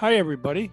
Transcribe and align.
Hi, 0.00 0.14
everybody, 0.14 0.70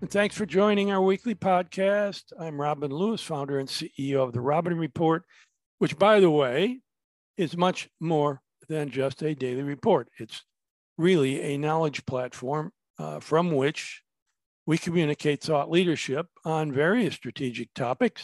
and 0.00 0.10
thanks 0.10 0.34
for 0.34 0.46
joining 0.46 0.90
our 0.90 1.02
weekly 1.02 1.34
podcast. 1.34 2.32
I'm 2.40 2.58
Robin 2.58 2.90
Lewis, 2.90 3.20
founder 3.20 3.58
and 3.58 3.68
CEO 3.68 4.26
of 4.26 4.32
the 4.32 4.40
Robin 4.40 4.74
Report, 4.74 5.22
which, 5.80 5.98
by 5.98 6.18
the 6.18 6.30
way, 6.30 6.80
is 7.36 7.58
much 7.58 7.90
more 8.00 8.40
than 8.70 8.88
just 8.88 9.22
a 9.22 9.34
daily 9.34 9.64
report. 9.64 10.08
It's 10.18 10.44
really 10.96 11.42
a 11.42 11.58
knowledge 11.58 12.06
platform 12.06 12.72
uh, 12.98 13.20
from 13.20 13.50
which 13.52 14.00
we 14.64 14.78
communicate 14.78 15.42
thought 15.42 15.70
leadership 15.70 16.28
on 16.46 16.72
various 16.72 17.14
strategic 17.14 17.74
topics 17.74 18.22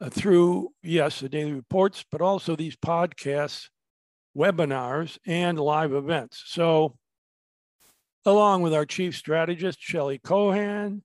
uh, 0.00 0.10
through, 0.10 0.70
yes, 0.82 1.20
the 1.20 1.28
daily 1.28 1.52
reports, 1.52 2.04
but 2.10 2.20
also 2.20 2.56
these 2.56 2.74
podcasts, 2.74 3.68
webinars, 4.36 5.16
and 5.28 5.60
live 5.60 5.92
events. 5.92 6.42
So, 6.46 6.96
along 8.24 8.62
with 8.62 8.74
our 8.74 8.84
chief 8.84 9.16
strategist, 9.16 9.80
Shelley 9.80 10.18
Kohan, 10.18 11.02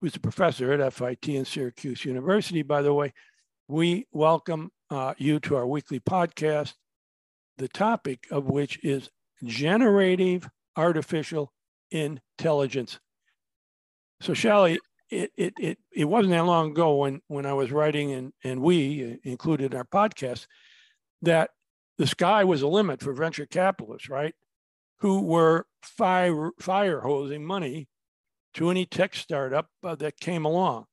who's 0.00 0.16
a 0.16 0.20
professor 0.20 0.72
at 0.72 0.92
FIT 0.92 1.28
and 1.28 1.46
Syracuse 1.46 2.04
University, 2.04 2.62
by 2.62 2.82
the 2.82 2.94
way, 2.94 3.12
we 3.66 4.06
welcome 4.12 4.70
uh, 4.90 5.14
you 5.18 5.40
to 5.40 5.56
our 5.56 5.66
weekly 5.66 6.00
podcast, 6.00 6.74
the 7.58 7.68
topic 7.68 8.26
of 8.30 8.46
which 8.46 8.82
is 8.82 9.10
generative 9.44 10.48
artificial 10.76 11.52
intelligence. 11.90 12.98
So, 14.20 14.32
Shelley, 14.32 14.78
it, 15.10 15.30
it, 15.36 15.54
it, 15.58 15.78
it 15.92 16.04
wasn't 16.04 16.32
that 16.32 16.46
long 16.46 16.70
ago 16.70 16.96
when, 16.96 17.20
when 17.28 17.46
I 17.46 17.52
was 17.52 17.72
writing, 17.72 18.12
and, 18.12 18.32
and 18.44 18.60
we 18.60 19.18
included 19.24 19.72
in 19.72 19.78
our 19.78 19.84
podcast, 19.84 20.46
that 21.22 21.50
the 21.98 22.06
sky 22.06 22.44
was 22.44 22.62
a 22.62 22.68
limit 22.68 23.00
for 23.00 23.12
venture 23.12 23.46
capitalists, 23.46 24.08
right? 24.08 24.34
Who 25.00 25.22
were 25.22 25.66
fire, 25.82 26.50
fire 26.60 27.00
hosing 27.00 27.44
money 27.44 27.88
to 28.54 28.70
any 28.70 28.86
tech 28.86 29.14
startup 29.14 29.68
uh, 29.84 29.94
that 29.96 30.18
came 30.18 30.44
along 30.44 30.86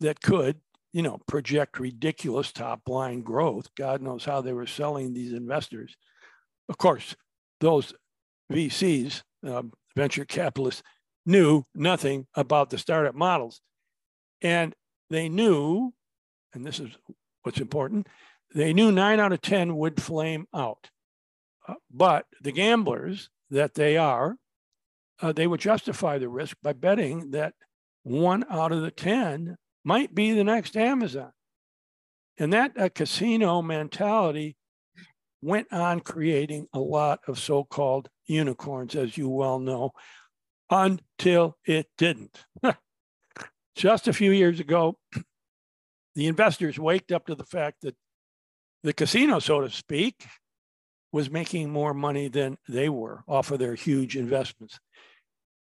that 0.00 0.20
could, 0.20 0.60
you 0.92 1.02
know, 1.02 1.18
project 1.26 1.78
ridiculous 1.78 2.52
top 2.52 2.88
line 2.88 3.22
growth. 3.22 3.74
God 3.74 4.02
knows 4.02 4.24
how 4.24 4.40
they 4.40 4.52
were 4.52 4.66
selling 4.66 5.12
these 5.12 5.32
investors. 5.32 5.96
Of 6.68 6.78
course, 6.78 7.16
those 7.60 7.94
VCs, 8.52 9.22
um, 9.46 9.72
venture 9.96 10.24
capitalists, 10.24 10.82
knew 11.26 11.62
nothing 11.74 12.26
about 12.34 12.70
the 12.70 12.78
startup 12.78 13.14
models. 13.14 13.60
And 14.40 14.74
they 15.10 15.28
knew, 15.28 15.92
and 16.54 16.64
this 16.64 16.80
is 16.80 16.90
what's 17.42 17.60
important, 17.60 18.06
they 18.54 18.72
knew 18.72 18.90
nine 18.92 19.20
out 19.20 19.32
of 19.32 19.40
10 19.42 19.76
would 19.76 20.02
flame 20.02 20.46
out. 20.54 20.90
But 21.90 22.26
the 22.40 22.52
gamblers 22.52 23.30
that 23.50 23.74
they 23.74 23.96
are, 23.96 24.36
uh, 25.20 25.32
they 25.32 25.46
would 25.46 25.60
justify 25.60 26.18
the 26.18 26.28
risk 26.28 26.56
by 26.62 26.72
betting 26.72 27.30
that 27.32 27.54
one 28.02 28.44
out 28.50 28.72
of 28.72 28.82
the 28.82 28.90
10 28.90 29.56
might 29.84 30.14
be 30.14 30.32
the 30.32 30.44
next 30.44 30.76
Amazon. 30.76 31.32
And 32.38 32.52
that 32.52 32.78
uh, 32.78 32.88
casino 32.88 33.62
mentality 33.62 34.56
went 35.42 35.72
on 35.72 36.00
creating 36.00 36.66
a 36.72 36.78
lot 36.78 37.20
of 37.26 37.38
so 37.38 37.64
called 37.64 38.08
unicorns, 38.26 38.94
as 38.94 39.16
you 39.16 39.28
well 39.28 39.58
know, 39.58 39.92
until 40.70 41.56
it 41.66 41.88
didn't. 41.96 42.44
Just 43.76 44.08
a 44.08 44.12
few 44.12 44.32
years 44.32 44.60
ago, 44.60 44.98
the 46.14 46.26
investors 46.26 46.78
waked 46.78 47.12
up 47.12 47.26
to 47.26 47.34
the 47.34 47.44
fact 47.44 47.82
that 47.82 47.96
the 48.82 48.92
casino, 48.92 49.38
so 49.38 49.60
to 49.60 49.70
speak, 49.70 50.26
was 51.12 51.30
making 51.30 51.70
more 51.70 51.94
money 51.94 52.28
than 52.28 52.58
they 52.68 52.88
were 52.88 53.22
off 53.26 53.50
of 53.50 53.58
their 53.58 53.74
huge 53.74 54.16
investments. 54.16 54.78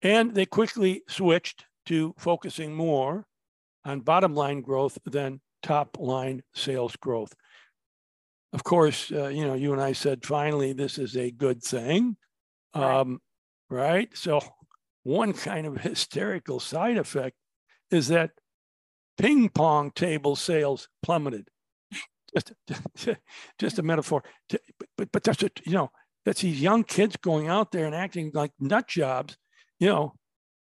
And 0.03 0.35
they 0.35 0.47
quickly 0.47 1.03
switched 1.09 1.65
to 1.87 2.15
focusing 2.19 2.75
more 2.75 3.27
on 3.85 4.01
bottom 4.01 4.35
line 4.35 4.61
growth 4.61 4.99
than 5.05 5.41
top 5.63 5.97
line 5.99 6.43
sales 6.55 6.97
growth. 6.97 7.35
Of 8.53 8.63
course, 8.63 9.11
uh, 9.11 9.29
you 9.29 9.45
know, 9.45 9.55
you 9.55 9.73
and 9.73 9.83
I 9.83 9.93
said 9.93 10.25
finally 10.25 10.73
this 10.73 10.99
is 10.99 11.17
a 11.17 11.31
good 11.31 11.63
thing, 11.63 12.17
um, 12.73 13.21
right? 13.69 13.95
right? 13.95 14.09
So 14.17 14.41
one 15.03 15.33
kind 15.33 15.67
of 15.67 15.77
hysterical 15.81 16.61
side 16.61 16.97
effect 16.97 17.37
is 17.91 18.09
that 18.09 18.31
ping 19.19 19.49
pong 19.49 19.91
table 19.91 20.37
sales 20.37 20.89
plummeted. 21.03 21.49
Just, 22.35 22.53
just 23.59 23.79
a 23.79 23.83
metaphor. 23.83 24.23
But, 24.97 25.13
but 25.13 25.23
that's, 25.23 25.43
a, 25.43 25.51
you 25.65 25.73
know, 25.73 25.91
that's 26.25 26.41
these 26.41 26.61
young 26.61 26.85
kids 26.85 27.17
going 27.17 27.49
out 27.49 27.73
there 27.73 27.87
and 27.87 27.95
acting 27.95 28.31
like 28.35 28.53
nut 28.59 28.89
jobs. 28.89 29.37
You 29.79 29.89
know, 29.89 30.15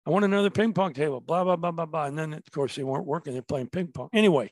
I 0.06 0.10
want 0.10 0.26
another 0.26 0.50
ping 0.50 0.74
pong 0.74 0.94
table, 0.94 1.22
blah, 1.22 1.44
blah, 1.44 1.56
blah, 1.56 1.72
blah, 1.72 1.86
blah. 1.86 2.06
And 2.06 2.18
then, 2.18 2.34
of 2.34 2.52
course, 2.52 2.76
they 2.76 2.84
weren't 2.84 3.06
working. 3.06 3.34
They're 3.34 3.42
playing 3.42 3.68
ping 3.68 3.88
pong. 3.88 4.10
Anyway, 4.14 4.52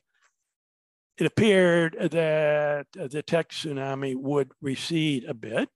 it 1.18 1.26
appeared 1.26 1.96
that 2.12 2.86
the 2.92 3.22
tech 3.22 3.50
tsunami 3.50 4.14
would 4.16 4.52
recede 4.60 5.24
a 5.24 5.34
bit 5.34 5.68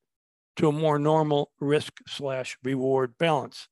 to 0.56 0.69
a 0.69 0.72
more 0.72 0.99
normal 0.99 1.50
risk 1.60 1.94
slash 2.06 2.56
reward 2.62 3.15
balance 3.19 3.69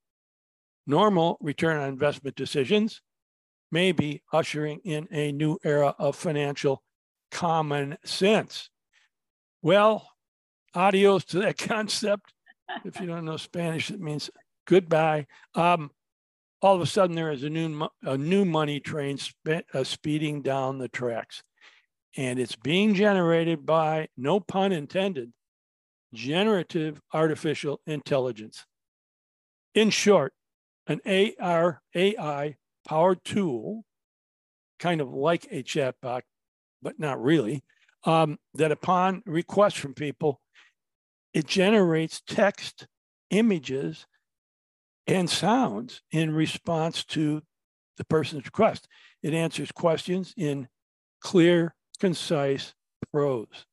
normal 0.87 1.39
return 1.41 1.77
on 1.77 1.89
investment 1.89 2.37
decisions 2.37 3.01
may 3.71 3.93
be 3.93 4.23
ushering 4.33 4.81
in 4.85 5.09
a 5.11 5.33
new 5.33 5.59
era 5.65 5.95
of 5.99 6.17
financial 6.17 6.83
common 7.33 7.97
sense. 8.05 8.71
Well, 9.63 10.09
adios 10.75 11.25
to 11.27 11.41
that 11.41 11.59
concept. 11.59 12.33
if 12.85 13.01
you 13.01 13.07
don't 13.07 13.25
know 13.25 13.37
Spanish, 13.37 13.91
it 13.91 14.01
means 14.01 14.31
goodbye. 14.67 15.27
Um, 15.55 15.91
all 16.61 16.77
of 16.77 16.81
a 16.81 16.87
sudden, 16.87 17.17
there 17.17 17.33
is 17.33 17.43
a 17.43 17.51
new 17.51 17.89
a 18.03 18.17
new 18.17 18.45
money 18.45 18.79
train 18.79 19.19
spe- 19.19 19.67
uh, 19.75 19.83
speeding 19.83 20.43
down 20.43 20.79
the 20.79 20.89
tracks, 20.89 21.43
and 22.17 22.39
it's 22.39 22.55
being 22.55 22.95
generated 22.95 23.67
by 23.67 24.09
no 24.17 24.39
pun 24.39 24.71
intended, 24.71 25.33
generative 26.15 27.01
artificial 27.13 27.81
intelligence. 27.85 28.65
In 29.75 29.91
short, 29.91 30.35
an 30.87 31.01
AR, 31.41 31.83
AI 31.97 32.57
powered 32.87 33.25
tool, 33.25 33.85
kind 34.79 35.01
of 35.01 35.13
like 35.13 35.47
a 35.51 35.65
chatbot, 35.65 36.23
but 36.83 36.99
not 36.99 37.23
really, 37.23 37.63
um, 38.05 38.39
that 38.55 38.73
upon 38.73 39.23
request 39.27 39.79
from 39.79 39.95
people, 39.95 40.41
it 41.33 41.47
generates 41.47 42.23
text, 42.27 42.87
images, 43.31 44.07
and 45.07 45.29
sounds 45.29 46.03
in 46.11 46.33
response 46.33 47.05
to 47.05 47.43
the 47.97 48.05
person's 48.05 48.45
request. 48.45 48.89
It 49.23 49.35
answers 49.35 49.73
questions 49.73 50.35
in 50.37 50.69
clear, 51.21 51.75
concise 52.01 52.75
prose. 53.13 53.67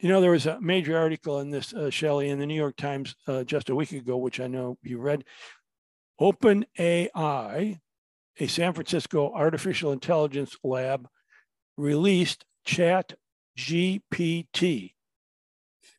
You 0.00 0.08
know, 0.08 0.20
there 0.20 0.30
was 0.30 0.46
a 0.46 0.60
major 0.60 0.96
article 0.96 1.40
in 1.40 1.50
this, 1.50 1.74
uh, 1.74 1.90
Shelley, 1.90 2.30
in 2.30 2.38
the 2.38 2.46
New 2.46 2.54
York 2.54 2.76
Times 2.76 3.16
uh, 3.26 3.42
just 3.44 3.68
a 3.68 3.74
week 3.74 3.92
ago, 3.92 4.16
which 4.16 4.38
I 4.38 4.46
know 4.46 4.78
you 4.82 4.98
read, 4.98 5.24
OpenAI, 6.20 7.78
a 8.40 8.46
San 8.46 8.72
Francisco 8.72 9.32
artificial 9.34 9.92
intelligence 9.92 10.56
lab, 10.62 11.08
released 11.78 12.44
Chat 12.64 13.14
GPT. 13.56 14.92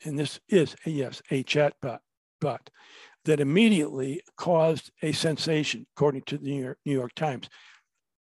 And 0.05 0.19
this 0.19 0.39
is, 0.47 0.75
yes, 0.85 1.21
a 1.31 1.43
chatbot 1.43 1.99
but 2.39 2.69
that 3.25 3.39
immediately 3.39 4.21
caused 4.37 4.91
a 5.01 5.11
sensation, 5.11 5.85
according 5.95 6.23
to 6.23 6.37
the 6.37 6.49
New 6.49 6.63
York, 6.63 6.77
New 6.85 6.93
York 6.93 7.13
Times, 7.15 7.49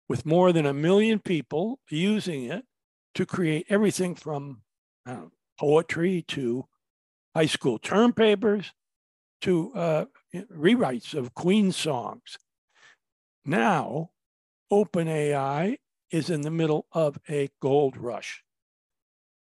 with 0.08 0.26
more 0.26 0.52
than 0.52 0.66
a 0.66 0.74
million 0.74 1.18
people 1.18 1.78
using 1.90 2.44
it 2.44 2.64
to 3.14 3.26
create 3.26 3.66
everything 3.68 4.14
from 4.14 4.62
know, 5.06 5.30
poetry 5.58 6.24
to 6.28 6.66
high 7.34 7.46
school 7.46 7.78
term 7.78 8.12
papers 8.12 8.72
to 9.40 9.72
uh, 9.74 10.04
rewrites 10.54 11.14
of 11.14 11.34
Queen 11.34 11.72
songs. 11.72 12.36
Now, 13.44 14.10
OpenAI 14.72 15.78
is 16.12 16.30
in 16.30 16.42
the 16.42 16.50
middle 16.50 16.86
of 16.92 17.18
a 17.28 17.50
gold 17.60 17.96
rush, 17.96 18.44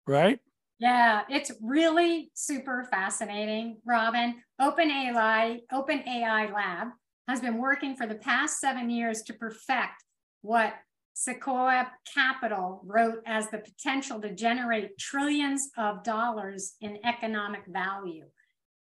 right? 0.07 0.39
Yeah, 0.79 1.23
it's 1.29 1.53
really 1.61 2.31
super 2.35 2.89
fascinating, 2.91 3.79
Robin. 3.85 4.37
OpenAI, 4.61 5.61
OpenAI 5.73 6.53
Lab 6.53 6.89
has 7.29 7.41
been 7.41 7.59
working 7.59 7.95
for 7.95 8.07
the 8.07 8.15
past 8.15 8.59
seven 8.61 8.91
years 8.91 9.23
to 9.23 9.35
perfect 9.35 10.03
what 10.41 10.73
Sequoia 11.15 11.89
Capital 12.13 12.81
wrote 12.85 13.23
as 13.27 13.49
the 13.51 13.59
potential 13.59 14.21
to 14.21 14.35
generate 14.35 14.99
trillions 14.99 15.71
of 15.77 16.03
dollars 16.03 16.75
in 16.81 16.99
economic 17.05 17.63
value. 17.69 18.25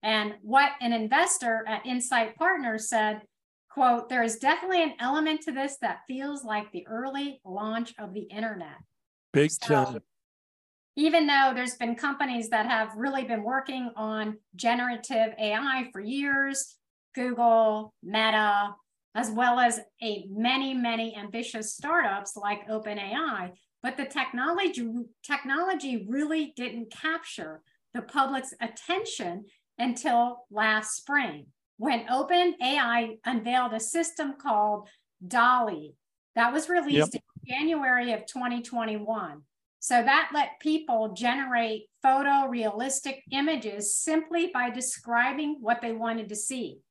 And 0.01 0.36
what 0.42 0.72
an 0.81 0.94
investor 0.94 1.63
at 1.68 1.86
Insight 1.86 2.36
Partners 2.36 2.89
said, 2.89 3.22
quote, 3.73 4.09
there 4.09 4.23
is 4.23 4.38
definitely 4.38 4.83
an 4.83 4.94
element 5.00 5.41
to 5.41 5.51
this 5.51 5.77
that 5.81 6.01
feels 6.07 6.44
like 6.44 6.71
the 6.71 6.85
early 6.88 7.39
launch 7.45 7.94
of 7.97 8.13
the 8.13 8.21
internet. 8.21 8.77
Big 9.33 9.51
so, 9.51 9.68
time. 9.68 10.01
Even 10.97 11.25
though 11.25 11.53
there's 11.56 11.75
been 11.75 11.95
companies 11.95 12.50
that 12.50 12.65
have 12.65 12.89
really 12.95 13.23
been 13.23 13.44
working 13.44 13.91
on 13.95 14.38
generative 14.56 15.33
AI 15.39 15.89
for 15.94 16.01
years, 16.01 16.77
Google, 17.15 17.94
Meta, 18.03 18.75
as 19.15 19.29
well 19.31 19.59
as 19.59 19.79
a 20.03 20.25
many, 20.29 20.73
many 20.73 21.15
ambitious 21.15 21.73
startups 21.73 22.35
like 22.35 22.68
OpenAI. 22.68 23.51
But 23.81 23.97
the 23.97 24.06
technology 24.06 24.88
technology 25.25 26.06
really 26.07 26.53
didn't 26.56 26.91
capture 26.91 27.62
the 27.94 28.01
public's 28.01 28.53
attention 28.62 29.45
until 29.77 30.45
last 30.51 30.95
spring 30.97 31.47
when 31.81 32.06
OpenAI 32.06 33.18
unveiled 33.25 33.74
a 33.74 33.80
system 33.80 34.36
called 34.39 34.88
DALL-E 35.28 35.95
that 36.36 36.54
was 36.54 36.69
released 36.69 37.16
yep. 37.16 37.24
in 37.44 37.56
January 37.56 38.13
of 38.13 38.28
2021. 38.28 39.42
So 39.80 39.95
that 39.95 40.30
let 40.31 40.60
people 40.60 41.13
generate 41.13 41.88
photorealistic 42.06 43.22
images 43.31 43.95
simply 43.95 44.51
by 44.54 44.69
describing 44.69 45.57
what 45.60 45.81
they 45.81 45.92
wanted 45.92 46.30
to 46.30 46.36
see. 46.36 46.81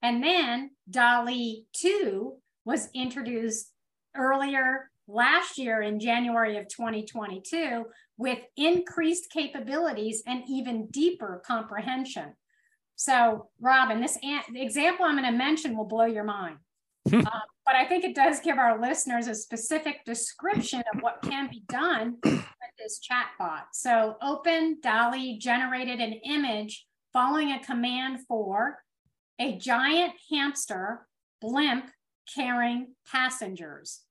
And 0.00 0.22
then 0.22 0.70
DALL-E 0.88 1.64
2 1.72 2.34
was 2.64 2.88
introduced 2.94 3.72
earlier 4.14 4.92
last 5.08 5.58
year 5.58 5.82
in 5.82 5.98
January 5.98 6.56
of 6.56 6.68
2022 6.68 7.84
with 8.16 8.38
increased 8.56 9.28
capabilities 9.32 10.22
and 10.24 10.44
even 10.48 10.86
deeper 10.86 11.42
comprehension. 11.44 12.34
So, 12.96 13.50
Robin, 13.60 14.00
this 14.00 14.18
an- 14.22 14.56
example 14.56 15.04
I'm 15.04 15.16
going 15.16 15.30
to 15.30 15.36
mention 15.36 15.76
will 15.76 15.84
blow 15.84 16.06
your 16.06 16.24
mind. 16.24 16.56
um, 17.12 17.22
but 17.64 17.74
I 17.74 17.84
think 17.84 18.04
it 18.04 18.14
does 18.14 18.40
give 18.40 18.58
our 18.58 18.80
listeners 18.80 19.28
a 19.28 19.34
specific 19.34 20.04
description 20.04 20.82
of 20.92 21.00
what 21.02 21.22
can 21.22 21.48
be 21.48 21.62
done 21.68 22.16
with 22.24 22.44
this 22.78 23.00
chatbot. 23.00 23.64
So, 23.72 24.16
Open 24.22 24.78
DALL-E 24.82 25.38
generated 25.38 26.00
an 26.00 26.14
image 26.24 26.86
following 27.12 27.52
a 27.52 27.62
command 27.62 28.20
for 28.26 28.78
a 29.38 29.56
giant 29.58 30.14
hamster 30.30 31.06
blimp 31.40 31.90
carrying 32.34 32.94
passengers. 33.10 34.02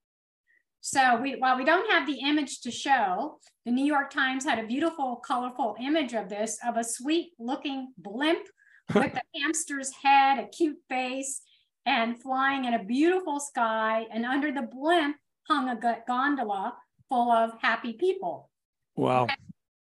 So 0.81 1.19
we, 1.19 1.33
while 1.33 1.57
we 1.57 1.65
don't 1.65 1.89
have 1.91 2.05
the 2.05 2.19
image 2.19 2.61
to 2.61 2.69
show, 2.69 3.39
the 3.65 3.71
New 3.71 3.85
York 3.85 4.11
Times 4.11 4.45
had 4.45 4.59
a 4.59 4.67
beautiful, 4.67 5.15
colorful 5.15 5.75
image 5.81 6.13
of 6.13 6.29
this 6.29 6.59
of 6.63 6.77
a 6.77 6.83
sweet 6.83 7.31
looking 7.39 7.91
blimp 7.97 8.47
with 8.93 9.13
the 9.13 9.21
hamster's 9.41 9.91
head, 10.03 10.39
a 10.39 10.47
cute 10.47 10.77
face, 10.89 11.41
and 11.85 12.21
flying 12.21 12.65
in 12.65 12.73
a 12.73 12.83
beautiful 12.83 13.39
sky. 13.39 14.05
And 14.11 14.25
under 14.25 14.51
the 14.51 14.63
blimp 14.63 15.17
hung 15.47 15.69
a 15.69 16.03
gondola 16.07 16.73
full 17.09 17.31
of 17.31 17.51
happy 17.61 17.93
people. 17.93 18.49
Wow. 18.95 19.27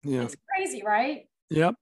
Yeah. 0.02 0.22
It's 0.22 0.36
crazy, 0.48 0.82
right? 0.84 1.28
Yep. 1.50 1.74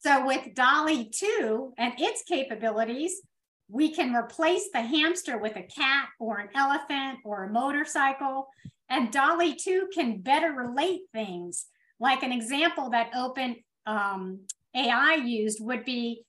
So 0.00 0.26
with 0.26 0.54
DALL-E 0.54 1.10
2 1.10 1.72
and 1.78 1.94
its 1.98 2.22
capabilities, 2.28 3.20
we 3.68 3.92
can 3.92 4.14
replace 4.14 4.68
the 4.72 4.80
hamster 4.80 5.38
with 5.38 5.56
a 5.56 5.62
cat 5.62 6.08
or 6.20 6.38
an 6.38 6.48
elephant 6.54 7.18
or 7.24 7.44
a 7.44 7.50
motorcycle. 7.50 8.48
And 8.88 9.10
DALL-E 9.10 9.56
2 9.56 9.88
can 9.92 10.20
better 10.20 10.52
relate 10.52 11.02
things. 11.12 11.66
Like 11.98 12.22
an 12.22 12.30
example 12.30 12.90
that 12.90 13.10
Open 13.16 13.56
um, 13.86 14.40
AI 14.74 15.14
used 15.24 15.58
would 15.60 15.84
be 15.84 16.24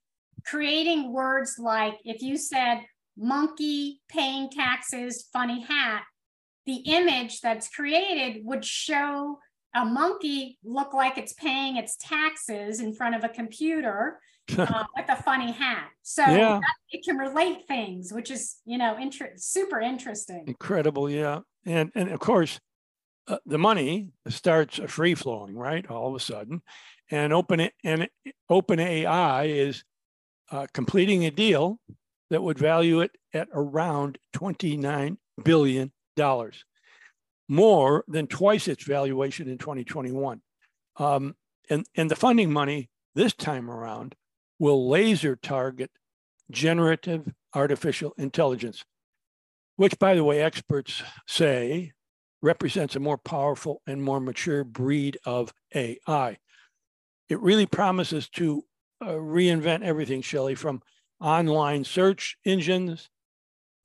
creating 0.48 1.12
words 1.12 1.58
like 1.60 1.96
if 2.06 2.22
you 2.22 2.38
said 2.38 2.82
monkey 3.18 4.02
paying 4.10 4.50
taxes, 4.50 5.28
funny 5.34 5.62
hat, 5.62 6.04
the 6.66 6.78
image 6.86 7.42
that's 7.42 7.70
created 7.70 8.46
would 8.46 8.64
show 8.64 9.40
a 9.76 9.84
monkey 9.84 10.58
look 10.64 10.94
like 10.94 11.18
it's 11.18 11.34
paying 11.34 11.78
its 11.78 11.98
taxes 12.00 12.80
in 12.80 12.94
front 12.94 13.16
of 13.16 13.24
a 13.24 13.30
computer 13.30 14.20
uh, 14.58 14.84
with 14.96 15.06
a 15.10 15.22
funny 15.24 15.52
hat. 15.52 15.90
So 16.04 16.24
yeah. 16.24 16.60
it 16.92 17.04
can 17.04 17.18
relate 17.18 17.68
things, 17.68 18.14
which 18.14 18.32
is 18.32 18.58
you 18.66 18.78
know 18.78 18.98
inter- 18.98 19.34
super 19.36 19.82
interesting. 19.82 20.46
Incredible, 20.48 21.10
yeah, 21.10 21.40
and 21.66 21.92
and 21.96 22.10
of 22.10 22.20
course. 22.20 22.60
Uh, 23.30 23.38
the 23.46 23.58
money 23.58 24.08
starts 24.30 24.80
free 24.88 25.14
flowing, 25.14 25.54
right? 25.54 25.86
All 25.92 26.08
of 26.08 26.16
a 26.16 26.20
sudden, 26.22 26.62
and 27.12 27.34
open 27.34 27.70
and 27.84 28.08
open 28.50 28.80
AI 28.80 29.44
is 29.44 29.84
uh, 30.52 30.68
completing 30.74 31.26
a 31.26 31.32
deal 31.32 31.80
that 32.30 32.44
would 32.44 32.58
value 32.58 33.00
it 33.02 33.12
at 33.34 33.48
around 33.54 34.18
$29 34.36 35.18
billion 35.44 35.92
more 37.50 38.04
than 38.08 38.28
twice 38.28 38.68
its 38.68 38.84
valuation 38.84 39.48
in 39.48 39.58
2021. 39.58 40.42
Um, 40.98 41.36
and, 41.70 41.86
and 41.96 42.12
the 42.12 42.16
funding 42.16 42.52
money 42.52 42.90
this 43.16 43.34
time 43.34 43.70
around 43.70 44.16
will 44.60 44.90
laser 44.90 45.36
target 45.36 45.92
generative 46.50 47.32
artificial 47.54 48.14
intelligence, 48.18 48.84
which, 49.76 49.98
by 50.00 50.16
the 50.16 50.24
way, 50.24 50.42
experts 50.42 51.04
say 51.28 51.94
represents 52.42 52.96
a 52.96 53.00
more 53.00 53.18
powerful 53.18 53.82
and 53.88 54.04
more 54.04 54.20
mature 54.20 54.64
breed 54.64 55.18
of 55.26 55.54
AI. 55.74 56.38
It 57.30 57.40
really 57.42 57.66
promises 57.66 58.30
to 58.30 58.64
uh, 59.02 59.12
reinvent 59.12 59.84
everything, 59.84 60.22
Shelley, 60.22 60.56
from 60.56 60.82
online 61.20 61.84
search 61.84 62.38
engines 62.46 63.10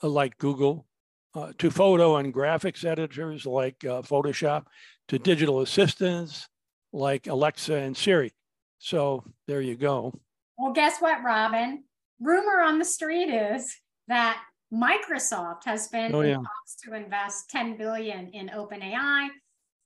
uh, 0.03 0.09
like 0.09 0.39
Google 0.39 0.87
uh, 1.35 1.53
to 1.59 1.71
photo 1.71 2.17
and 2.17 2.33
graphics 2.33 2.85
editors 2.85 3.47
like 3.47 3.85
uh, 3.85 4.03
Photoshop, 4.03 4.65
to 5.09 5.19
digital 5.19 5.61
assistants 5.61 6.49
like 6.93 7.27
Alexa 7.27 7.75
and 7.75 7.97
Siri. 7.97 8.33
So 8.79 9.25
there 9.47 9.61
you 9.61 9.77
go. 9.77 10.15
Well, 10.59 10.73
guess 10.73 10.99
what, 11.01 11.23
Robin? 11.25 11.85
Rumor 12.21 12.61
on 12.63 12.79
the 12.79 12.85
street 12.85 13.31
is 13.31 13.75
that 14.09 14.43
Microsoft 14.73 15.65
has 15.65 15.89
been 15.89 16.15
oh, 16.15 16.21
yeah. 16.21 16.37
to 16.85 16.95
invest 16.95 17.51
10 17.51 17.77
billion 17.77 18.29
in 18.29 18.49
OpenAI. 18.49 19.29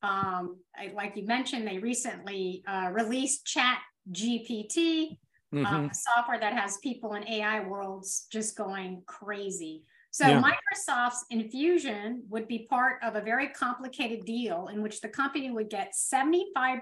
Um, 0.03 0.57
like 0.93 1.15
you 1.15 1.25
mentioned, 1.25 1.67
they 1.67 1.79
recently 1.79 2.63
uh, 2.67 2.89
released 2.93 3.45
Chat 3.45 3.79
GPT, 4.11 5.17
mm-hmm. 5.53 5.65
um, 5.65 5.89
software 5.93 6.39
that 6.39 6.53
has 6.53 6.77
people 6.77 7.13
in 7.13 7.27
AI 7.27 7.61
worlds 7.61 8.27
just 8.31 8.57
going 8.57 9.03
crazy. 9.05 9.83
So 10.11 10.27
yeah. 10.27 10.41
Microsoft's 10.41 11.25
infusion 11.29 12.23
would 12.29 12.47
be 12.47 12.65
part 12.69 12.97
of 13.03 13.15
a 13.15 13.21
very 13.21 13.49
complicated 13.49 14.25
deal 14.25 14.67
in 14.71 14.81
which 14.81 15.01
the 15.01 15.09
company 15.09 15.51
would 15.51 15.69
get 15.69 15.93
75% 15.93 16.81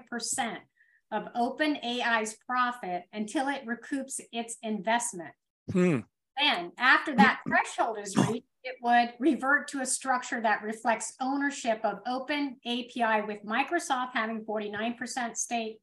of 1.12 1.28
OpenAI's 1.36 2.36
profit 2.46 3.02
until 3.12 3.48
it 3.48 3.66
recoups 3.66 4.20
its 4.32 4.56
investment. 4.62 5.32
Hmm. 5.72 6.00
Then, 6.38 6.72
after 6.78 7.14
that 7.16 7.40
threshold 7.46 7.98
is 8.02 8.16
reached, 8.16 8.46
it 8.62 8.76
would 8.82 9.14
revert 9.18 9.68
to 9.68 9.80
a 9.80 9.86
structure 9.86 10.40
that 10.40 10.62
reflects 10.62 11.14
ownership 11.20 11.80
of 11.84 12.00
Open 12.06 12.56
API, 12.66 13.22
with 13.26 13.44
Microsoft 13.44 14.10
having 14.12 14.44
49% 14.44 15.36
stake, 15.36 15.78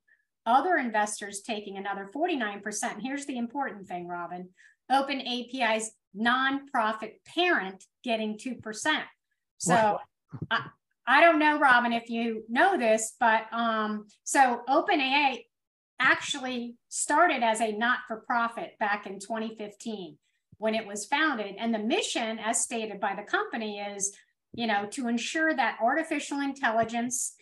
other 0.46 0.78
investors 0.78 1.42
taking 1.42 1.78
another 1.78 2.10
49%. 2.14 3.02
Here's 3.02 3.26
the 3.26 3.38
important 3.38 3.88
thing, 3.88 4.08
Robin 4.08 4.50
Open 4.92 5.22
API's 5.22 5.92
nonprofit 6.16 7.14
parent 7.26 7.84
getting 8.04 8.38
2%. 8.38 9.04
So 9.58 9.98
I, 10.52 10.66
I 11.08 11.22
don't 11.22 11.40
know, 11.40 11.58
Robin, 11.60 11.94
if 11.94 12.10
you 12.10 12.44
know 12.50 12.78
this, 12.78 13.14
but 13.20 13.46
um, 13.52 14.08
so 14.24 14.62
OpenAI 14.68 15.46
actually 16.00 16.76
started 16.90 17.44
as 17.44 17.62
a 17.62 17.72
not 17.72 18.00
for 18.08 18.18
profit 18.18 18.78
back 18.80 19.08
in 19.08 19.20
2015 19.20 20.18
when 20.58 20.76
it 20.76 20.86
was 20.86 21.06
founded. 21.06 21.56
And 21.58 21.74
the 21.74 21.80
mission, 21.80 22.40
as 22.40 22.62
stated 22.62 23.00
by 23.00 23.16
the 23.16 23.24
company, 23.24 23.80
is 23.80 24.16
you 24.54 24.68
know 24.68 24.86
to 24.92 25.08
ensure 25.08 25.54
that 25.56 25.80
artificial 25.82 26.40
intelligence 26.40 27.36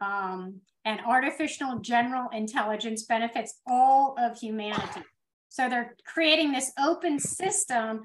um, 0.00 0.60
and 0.84 1.00
artificial 1.06 1.78
general 1.80 2.28
intelligence 2.32 3.04
benefits 3.04 3.60
all 3.66 4.16
of 4.18 4.38
humanity. 4.38 5.02
So 5.48 5.68
they're 5.68 5.96
creating 6.06 6.52
this 6.52 6.72
open 6.78 7.18
system 7.18 8.02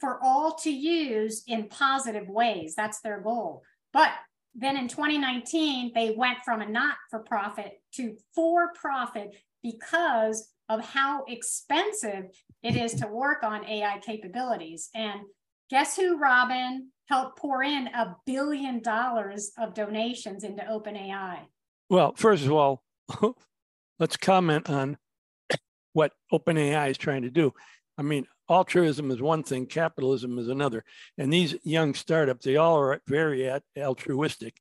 for 0.00 0.18
all 0.22 0.54
to 0.62 0.70
use 0.70 1.42
in 1.46 1.68
positive 1.68 2.28
ways. 2.28 2.74
That's 2.74 3.00
their 3.00 3.20
goal. 3.20 3.62
But 3.92 4.10
then 4.54 4.76
in 4.76 4.88
2019, 4.88 5.92
they 5.94 6.14
went 6.16 6.38
from 6.44 6.60
a 6.60 6.68
not 6.68 6.96
for 7.10 7.20
profit 7.20 7.80
to 7.94 8.16
for 8.34 8.72
profit 8.74 9.36
because 9.62 10.48
of 10.68 10.84
how 10.84 11.24
expensive 11.28 12.24
it 12.62 12.76
is 12.76 12.94
to 12.94 13.06
work 13.06 13.42
on 13.42 13.68
AI 13.68 13.98
capabilities. 14.04 14.88
And 14.94 15.20
guess 15.68 15.96
who, 15.96 16.18
Robin, 16.18 16.88
helped 17.10 17.38
pour 17.38 17.62
in 17.62 17.88
a 17.88 18.16
billion 18.24 18.80
dollars 18.80 19.52
of 19.58 19.74
donations 19.74 20.44
into 20.44 20.62
OpenAI? 20.62 21.40
Well, 21.88 22.14
first 22.16 22.44
of 22.44 22.52
all, 22.52 22.82
let's 23.98 24.16
comment 24.16 24.70
on 24.70 24.96
what 25.92 26.12
OpenAI 26.32 26.90
is 26.90 26.98
trying 26.98 27.22
to 27.22 27.30
do. 27.30 27.52
I 27.98 28.02
mean, 28.02 28.26
altruism 28.48 29.10
is 29.10 29.20
one 29.20 29.42
thing, 29.42 29.66
capitalism 29.66 30.38
is 30.38 30.48
another. 30.48 30.84
And 31.18 31.32
these 31.32 31.56
young 31.64 31.94
startups, 31.94 32.44
they 32.44 32.56
all 32.56 32.78
are 32.78 33.00
very 33.06 33.50
altruistic. 33.76 34.56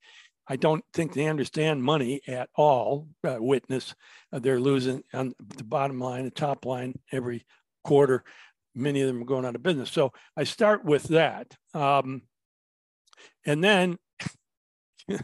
I 0.47 0.55
don't 0.55 0.83
think 0.93 1.13
they 1.13 1.27
understand 1.27 1.83
money 1.83 2.21
at 2.27 2.49
all. 2.55 3.07
Uh, 3.23 3.37
witness, 3.39 3.93
uh, 4.33 4.39
they're 4.39 4.59
losing 4.59 5.03
on 5.13 5.33
the 5.55 5.63
bottom 5.63 5.99
line, 5.99 6.25
the 6.25 6.31
top 6.31 6.65
line 6.65 6.97
every 7.11 7.45
quarter. 7.83 8.23
many 8.73 9.01
of 9.01 9.07
them 9.07 9.21
are 9.21 9.25
going 9.25 9.45
out 9.45 9.55
of 9.55 9.63
business. 9.63 9.91
So 9.91 10.11
I 10.35 10.43
start 10.43 10.83
with 10.83 11.03
that. 11.03 11.55
Um, 11.75 12.23
and 13.45 13.63
then 13.63 13.97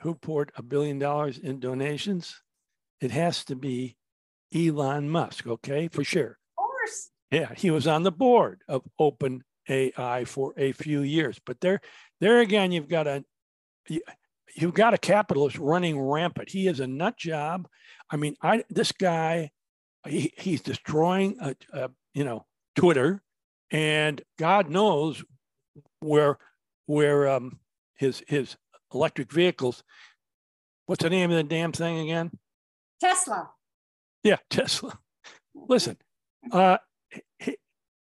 who 0.00 0.14
poured 0.14 0.52
a 0.56 0.62
billion 0.62 0.98
dollars 0.98 1.38
in 1.38 1.60
donations? 1.60 2.40
It 3.00 3.10
has 3.10 3.44
to 3.44 3.56
be 3.56 3.96
Elon 4.54 5.08
Musk, 5.08 5.46
okay, 5.46 5.88
for 5.88 6.04
sure. 6.04 6.38
Of 6.58 6.64
course. 6.64 7.10
Yeah, 7.30 7.52
he 7.54 7.70
was 7.70 7.86
on 7.86 8.02
the 8.02 8.12
board 8.12 8.62
of 8.68 8.82
Open 8.98 9.44
AI 9.68 10.24
for 10.24 10.54
a 10.56 10.72
few 10.72 11.02
years, 11.02 11.38
but 11.44 11.60
there, 11.60 11.80
there 12.20 12.40
again, 12.40 12.72
you've 12.72 12.88
got 12.88 13.06
a, 13.06 13.24
you've 14.54 14.74
got 14.74 14.94
a 14.94 14.98
capitalist 14.98 15.58
running 15.58 16.00
rampant. 16.00 16.50
He 16.50 16.66
is 16.66 16.80
a 16.80 16.86
nut 16.86 17.16
job. 17.16 17.68
I 18.10 18.16
mean, 18.16 18.36
I 18.42 18.64
this 18.70 18.92
guy, 18.92 19.50
he, 20.06 20.32
he's 20.38 20.62
destroying, 20.62 21.36
a, 21.40 21.54
a, 21.72 21.90
you 22.14 22.24
know, 22.24 22.46
Twitter, 22.74 23.22
and 23.70 24.20
God 24.38 24.70
knows 24.70 25.22
where 26.00 26.38
where 26.88 27.28
um, 27.28 27.60
his 27.96 28.22
his 28.26 28.56
electric 28.92 29.30
vehicles. 29.30 29.84
What's 30.86 31.02
the 31.02 31.10
name 31.10 31.30
of 31.30 31.36
the 31.36 31.42
damn 31.42 31.70
thing 31.70 31.98
again? 31.98 32.30
Tesla. 33.00 33.50
Yeah, 34.24 34.38
Tesla. 34.50 34.98
Listen, 35.54 35.98
uh, 36.50 36.78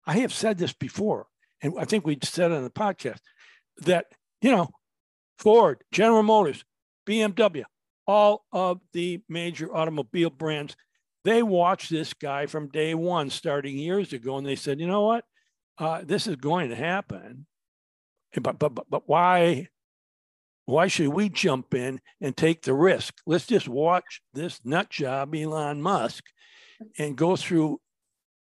I 0.06 0.18
have 0.18 0.32
said 0.32 0.56
this 0.56 0.72
before, 0.72 1.26
and 1.60 1.74
I 1.78 1.84
think 1.84 2.06
we 2.06 2.16
said 2.22 2.52
it 2.52 2.56
on 2.56 2.64
the 2.64 2.70
podcast 2.70 3.18
that 3.78 4.06
you 4.40 4.52
know 4.52 4.70
Ford, 5.38 5.82
General 5.90 6.22
Motors, 6.22 6.64
BMW, 7.08 7.64
all 8.06 8.44
of 8.52 8.80
the 8.92 9.20
major 9.28 9.74
automobile 9.74 10.30
brands, 10.30 10.76
they 11.24 11.42
watched 11.42 11.90
this 11.90 12.14
guy 12.14 12.46
from 12.46 12.68
day 12.68 12.94
one, 12.94 13.30
starting 13.30 13.76
years 13.76 14.12
ago, 14.12 14.38
and 14.38 14.46
they 14.46 14.56
said, 14.56 14.78
you 14.78 14.86
know 14.86 15.02
what, 15.02 15.24
uh, 15.78 16.02
this 16.04 16.26
is 16.26 16.36
going 16.36 16.70
to 16.70 16.76
happen, 16.76 17.46
but 18.34 18.58
but 18.58 18.74
but, 18.74 18.86
but 18.88 19.08
why? 19.08 19.68
Why 20.66 20.86
should 20.86 21.08
we 21.08 21.28
jump 21.28 21.74
in 21.74 22.00
and 22.20 22.36
take 22.36 22.62
the 22.62 22.74
risk? 22.74 23.14
Let's 23.26 23.46
just 23.46 23.68
watch 23.68 24.22
this 24.34 24.60
nut 24.64 24.88
job, 24.88 25.34
Elon 25.34 25.82
Musk, 25.82 26.22
and 26.96 27.16
go 27.16 27.34
through 27.34 27.80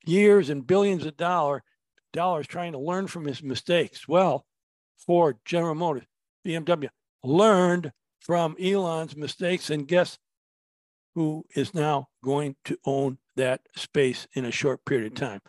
years 0.06 0.50
and 0.50 0.68
billions 0.68 1.06
of 1.06 1.16
dollar 1.16 1.64
dollars 2.12 2.48
trying 2.48 2.74
to 2.74 2.80
learn 2.80 3.08
from 3.08 3.26
his 3.26 3.42
mistakes. 3.42 4.08
Well, 4.08 4.46
Ford, 5.06 5.38
General 5.46 5.76
Motors, 5.76 6.04
BMW 6.46 6.90
learned 7.24 7.92
from 8.20 8.56
Elon's 8.62 9.16
mistakes, 9.16 9.70
and 9.70 9.88
guess 9.88 10.18
who 11.16 11.46
is 11.56 11.74
now 11.74 12.08
going 12.24 12.56
to 12.66 12.78
own 12.86 13.18
that 13.36 13.62
space 13.76 14.28
in 14.34 14.46
a 14.46 14.52
short 14.52 14.84
period 14.86 15.12
of 15.12 15.18
time? 15.18 15.42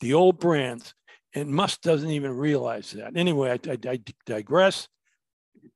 The 0.00 0.14
old 0.14 0.38
brands. 0.38 0.94
And 1.34 1.50
Musk 1.50 1.82
doesn't 1.82 2.10
even 2.10 2.36
realize 2.36 2.92
that. 2.92 3.16
Anyway, 3.16 3.50
I, 3.50 3.70
I, 3.70 3.78
I 3.90 4.00
digress. 4.26 4.88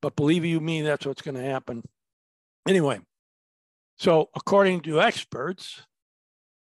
But 0.01 0.17
believe 0.17 0.45
you 0.45 0.61
me, 0.61 0.83
that's 0.83 1.07
what's 1.07 1.23
going 1.23 1.35
to 1.35 1.43
happen. 1.43 1.83
Anyway, 2.67 3.01
so 3.97 4.31
according 4.35 4.81
to 4.83 5.01
experts, 5.01 5.83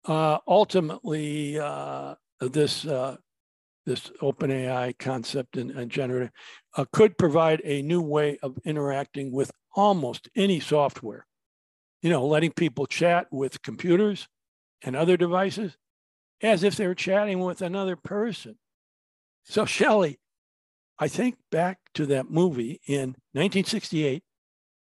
uh, 0.07 0.39
ultimately, 0.49 1.59
uh, 1.59 2.15
this 2.41 2.85
uh, 2.85 3.17
this 3.85 4.11
OpenAI 4.21 4.97
concept 4.99 5.57
and, 5.57 5.71
and 5.73 5.91
generative 5.91 6.31
uh, 6.77 6.85
could 6.93 7.19
provide 7.19 7.61
a 7.65 7.83
new 7.83 8.01
way 8.01 8.39
of 8.43 8.59
interacting 8.65 9.33
with 9.33 9.51
almost 9.75 10.29
any 10.37 10.61
software. 10.61 11.27
You 12.01 12.11
know, 12.11 12.27
letting 12.27 12.53
people 12.53 12.87
chat 12.87 13.27
with 13.31 13.63
computers 13.63 14.29
and 14.83 14.97
other 14.97 15.17
devices 15.17 15.77
as 16.43 16.65
if 16.65 16.77
they 16.77 16.87
were 16.87 16.95
chatting 16.95 17.41
with 17.41 17.63
another 17.63 17.97
person. 17.97 18.57
So, 19.45 19.65
Shelley, 19.65 20.19
I 20.99 21.09
think 21.09 21.37
back 21.51 21.79
to 21.95 22.07
that 22.07 22.31
movie 22.31 22.81
in 22.87 23.17
1968, 23.33 24.23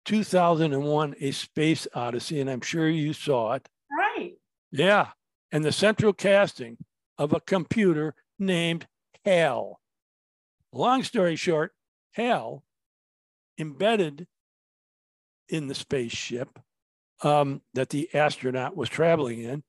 2001, 0.05 1.15
A 1.21 1.31
Space 1.33 1.89
Odyssey, 1.95 2.41
and 2.41 2.51
I'm 2.51 2.61
sure 2.61 2.89
you 2.89 3.13
saw 3.13 3.55
it. 3.55 3.69
Right. 3.91 4.35
Yeah. 4.71 5.09
And 5.51 5.65
the 5.65 5.73
central 5.73 6.13
casting 6.13 6.79
of 7.19 7.33
a 7.33 7.41
computer 7.41 8.15
named 8.39 8.87
Hal. 9.25 9.81
Long 10.73 11.03
story 11.03 11.37
short, 11.37 11.73
Hal 12.13 12.65
embedded 13.59 14.27
in 15.49 15.69
the 15.69 15.75
spaceship 15.75 16.59
um, 17.23 17.63
that 17.75 17.91
the 17.91 18.13
astronaut 18.15 18.77
was 18.77 18.89
traveling 18.89 19.43
in, 19.43 19.63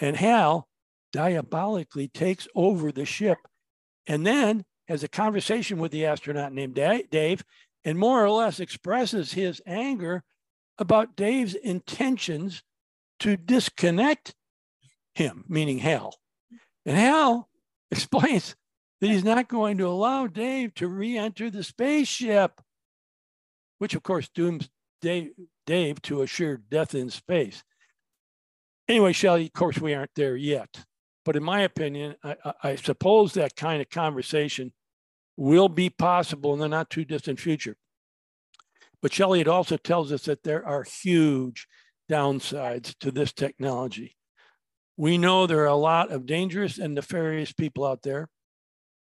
and 0.00 0.16
Hal 0.16 0.68
diabolically 1.12 2.08
takes 2.08 2.48
over 2.54 2.90
the 2.90 3.04
ship 3.04 3.38
and 4.10 4.26
then 4.26 4.64
has 4.88 5.04
a 5.04 5.08
conversation 5.08 5.78
with 5.78 5.92
the 5.92 6.04
astronaut 6.04 6.52
named 6.52 6.74
Dave 6.74 7.44
and 7.84 7.96
more 7.96 8.24
or 8.24 8.30
less 8.30 8.58
expresses 8.58 9.32
his 9.32 9.62
anger 9.64 10.24
about 10.78 11.14
Dave's 11.14 11.54
intentions 11.54 12.64
to 13.20 13.36
disconnect 13.36 14.34
him, 15.14 15.44
meaning 15.48 15.78
Hal. 15.78 16.18
And 16.84 16.96
Hal 16.96 17.48
explains 17.92 18.56
that 19.00 19.10
he's 19.10 19.22
not 19.22 19.48
going 19.48 19.78
to 19.78 19.86
allow 19.86 20.26
Dave 20.26 20.74
to 20.74 20.88
re 20.88 21.16
enter 21.16 21.48
the 21.48 21.62
spaceship, 21.62 22.60
which 23.78 23.94
of 23.94 24.02
course 24.02 24.28
dooms 24.28 24.68
Dave, 25.00 25.30
Dave 25.66 26.02
to 26.02 26.22
assured 26.22 26.68
death 26.68 26.96
in 26.96 27.10
space. 27.10 27.62
Anyway, 28.88 29.12
Shelley, 29.12 29.46
of 29.46 29.52
course, 29.52 29.78
we 29.78 29.94
aren't 29.94 30.16
there 30.16 30.34
yet. 30.34 30.84
But 31.24 31.36
in 31.36 31.42
my 31.42 31.60
opinion, 31.60 32.16
I, 32.24 32.36
I 32.62 32.76
suppose 32.76 33.34
that 33.34 33.56
kind 33.56 33.82
of 33.82 33.90
conversation 33.90 34.72
will 35.36 35.68
be 35.68 35.90
possible 35.90 36.52
in 36.54 36.60
the 36.60 36.68
not 36.68 36.90
too 36.90 37.04
distant 37.04 37.40
future. 37.40 37.76
But 39.02 39.12
Shelley, 39.12 39.40
it 39.40 39.48
also 39.48 39.76
tells 39.76 40.12
us 40.12 40.24
that 40.24 40.42
there 40.42 40.66
are 40.66 40.82
huge 40.82 41.66
downsides 42.10 42.94
to 43.00 43.10
this 43.10 43.32
technology. 43.32 44.16
We 44.96 45.16
know 45.16 45.46
there 45.46 45.62
are 45.62 45.66
a 45.66 45.74
lot 45.74 46.10
of 46.10 46.26
dangerous 46.26 46.78
and 46.78 46.94
nefarious 46.94 47.52
people 47.52 47.86
out 47.86 48.02
there 48.02 48.28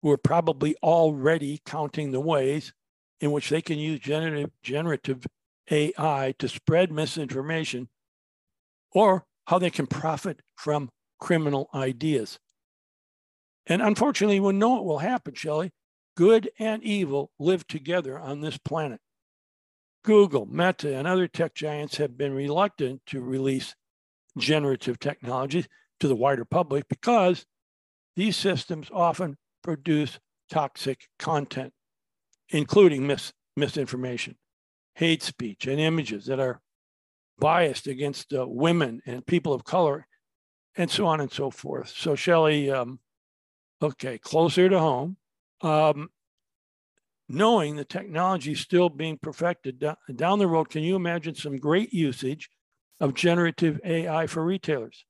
who 0.01 0.11
are 0.11 0.17
probably 0.17 0.75
already 0.81 1.61
counting 1.65 2.11
the 2.11 2.21
ways 2.21 2.73
in 3.19 3.31
which 3.31 3.49
they 3.49 3.61
can 3.61 3.77
use 3.77 3.99
generative, 3.99 4.51
generative 4.63 5.25
AI 5.69 6.33
to 6.39 6.47
spread 6.47 6.91
misinformation 6.91 7.89
or 8.93 9.25
how 9.47 9.59
they 9.59 9.69
can 9.69 9.87
profit 9.87 10.41
from 10.55 10.89
criminal 11.19 11.69
ideas. 11.73 12.39
And 13.67 13.81
unfortunately, 13.81 14.39
we 14.39 14.53
know 14.53 14.77
it 14.77 14.83
will 14.83 14.99
happen, 14.99 15.35
Shelley. 15.35 15.71
Good 16.15 16.49
and 16.59 16.83
evil 16.83 17.31
live 17.39 17.67
together 17.67 18.17
on 18.17 18.41
this 18.41 18.57
planet. 18.57 18.99
Google, 20.03 20.45
Meta, 20.45 20.95
and 20.95 21.07
other 21.07 21.27
tech 21.27 21.53
giants 21.53 21.97
have 21.97 22.17
been 22.17 22.33
reluctant 22.33 23.01
to 23.07 23.21
release 23.21 23.75
generative 24.37 24.99
technologies 24.99 25.67
to 25.99 26.07
the 26.07 26.15
wider 26.15 26.45
public 26.45 26.87
because 26.89 27.45
these 28.15 28.35
systems 28.35 28.89
often 28.91 29.37
produce 29.61 30.19
toxic 30.49 31.01
content, 31.19 31.73
including 32.49 33.05
mis- 33.05 33.33
misinformation, 33.55 34.35
hate 34.95 35.21
speech, 35.21 35.67
and 35.67 35.79
images 35.79 36.25
that 36.25 36.39
are 36.39 36.61
biased 37.39 37.87
against 37.87 38.33
uh, 38.33 38.45
women 38.47 39.01
and 39.05 39.25
people 39.25 39.53
of 39.53 39.63
color, 39.63 40.07
and 40.79 40.89
so 40.89 41.05
on 41.05 41.19
and 41.19 41.31
so 41.31 41.51
forth. 41.51 41.89
So, 41.89 42.15
Shelley, 42.15 42.71
um, 42.71 42.99
okay, 43.81 44.17
closer 44.17 44.69
to 44.69 44.79
home, 44.79 45.17
um, 45.61 46.09
knowing 47.27 47.75
the 47.75 47.83
technology 47.83 48.53
is 48.53 48.61
still 48.61 48.87
being 48.87 49.19
perfected 49.21 49.83
down 50.15 50.39
the 50.39 50.47
road, 50.47 50.69
can 50.69 50.81
you 50.81 50.95
imagine 50.95 51.35
some 51.35 51.57
great 51.57 51.93
usage 51.93 52.49
of 53.01 53.13
generative 53.13 53.81
AI 53.83 54.25
for 54.25 54.43
retailers? 54.43 55.03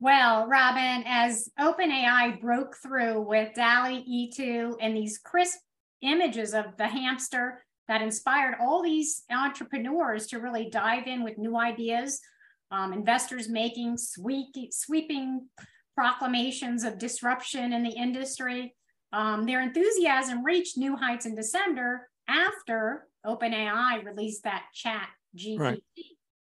Well, 0.00 0.46
Robin, 0.48 1.02
as 1.06 1.48
OpenAI 1.58 2.38
broke 2.38 2.76
through 2.76 3.22
with 3.22 3.54
DALL-E 3.54 4.30
E2 4.38 4.76
and 4.82 4.94
these 4.94 5.16
crisp 5.16 5.60
images 6.02 6.52
of 6.52 6.76
the 6.76 6.88
hamster 6.88 7.64
that 7.88 8.02
inspired 8.02 8.56
all 8.60 8.82
these 8.82 9.22
entrepreneurs 9.30 10.26
to 10.26 10.40
really 10.40 10.68
dive 10.68 11.06
in 11.06 11.24
with 11.24 11.38
new 11.38 11.56
ideas, 11.56 12.20
um, 12.74 12.92
investors 12.92 13.48
making 13.48 13.96
sweep, 13.96 14.54
sweeping 14.70 15.46
proclamations 15.94 16.82
of 16.82 16.98
disruption 16.98 17.72
in 17.72 17.84
the 17.84 17.90
industry. 17.90 18.74
Um, 19.12 19.46
their 19.46 19.62
enthusiasm 19.62 20.44
reached 20.44 20.76
new 20.76 20.96
heights 20.96 21.24
in 21.24 21.36
December 21.36 22.08
after 22.28 23.06
OpenAI 23.24 24.04
released 24.04 24.42
that 24.42 24.64
chat 24.74 25.08
GPT. 25.36 25.58
Right 25.58 25.82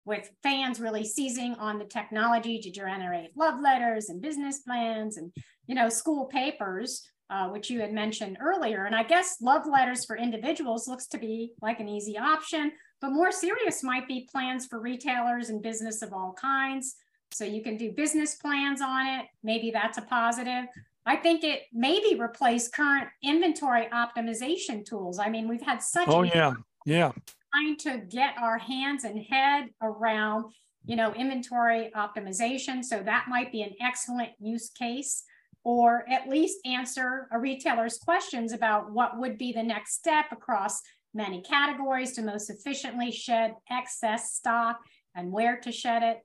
with 0.06 0.30
fans 0.44 0.80
really 0.80 1.04
seizing 1.04 1.56
on 1.56 1.80
the 1.80 1.86
technology 1.86 2.60
to 2.60 2.70
generate 2.70 3.36
love 3.36 3.60
letters 3.60 4.10
and 4.10 4.22
business 4.22 4.60
plans 4.60 5.18
and 5.18 5.32
you 5.68 5.76
know 5.76 5.90
school 5.90 6.26
papers 6.26 7.10
uh, 7.32 7.48
which 7.50 7.72
you 7.72 7.82
had 7.82 7.92
mentioned 7.92 8.38
earlier 8.40 8.86
and 8.86 8.96
i 8.96 9.02
guess 9.02 9.38
love 9.42 9.66
letters 9.66 10.06
for 10.06 10.16
individuals 10.16 10.88
looks 10.88 11.08
to 11.08 11.18
be 11.18 11.54
like 11.60 11.80
an 11.80 11.90
easy 11.90 12.18
option 12.18 12.72
but 13.02 13.12
more 13.12 13.32
serious 13.32 13.84
might 13.84 14.08
be 14.08 14.28
plans 14.32 14.66
for 14.66 14.80
retailers 14.80 15.50
and 15.50 15.62
business 15.62 16.02
of 16.02 16.14
all 16.14 16.34
kinds 16.40 16.96
So 17.32 17.44
you 17.44 17.62
can 17.62 17.76
do 17.78 17.92
business 17.92 18.36
plans 18.36 18.82
on 18.82 19.08
it. 19.08 19.26
Maybe 19.44 19.72
that's 19.72 19.98
a 19.98 20.02
positive. 20.02 20.66
I 21.06 21.16
think 21.18 21.44
it 21.44 21.64
maybe 21.74 22.20
replace 22.20 22.68
current 22.70 23.08
inventory 23.24 23.88
optimization 23.94 24.86
tools. 24.86 25.20
I 25.20 25.30
mean, 25.30 25.48
we've 25.48 25.62
had 25.62 25.82
such 25.84 26.08
oh 26.08 26.24
yeah 26.24 26.54
yeah 26.86 27.12
trying 27.54 27.78
to 27.78 27.98
get 28.10 28.36
our 28.40 28.58
hands 28.58 29.04
and 29.04 29.20
head 29.30 29.70
around 29.82 30.46
you 30.86 30.96
know 30.96 31.14
inventory 31.14 31.92
optimization. 31.96 32.84
So 32.84 33.04
that 33.04 33.26
might 33.28 33.52
be 33.52 33.62
an 33.62 33.74
excellent 33.82 34.30
use 34.40 34.70
case, 34.70 35.24
or 35.64 36.06
at 36.10 36.28
least 36.30 36.58
answer 36.66 37.28
a 37.32 37.40
retailer's 37.40 37.98
questions 37.98 38.54
about 38.54 38.92
what 38.92 39.20
would 39.20 39.38
be 39.38 39.52
the 39.52 39.64
next 39.64 39.96
step 39.96 40.26
across 40.32 40.82
many 41.16 41.42
categories 41.42 42.12
to 42.14 42.22
most 42.22 42.50
efficiently 42.50 43.12
shed 43.12 43.56
excess 43.72 44.34
stock 44.34 44.80
and 45.16 45.32
where 45.32 45.58
to 45.62 45.72
shed 45.72 46.04
it. 46.04 46.20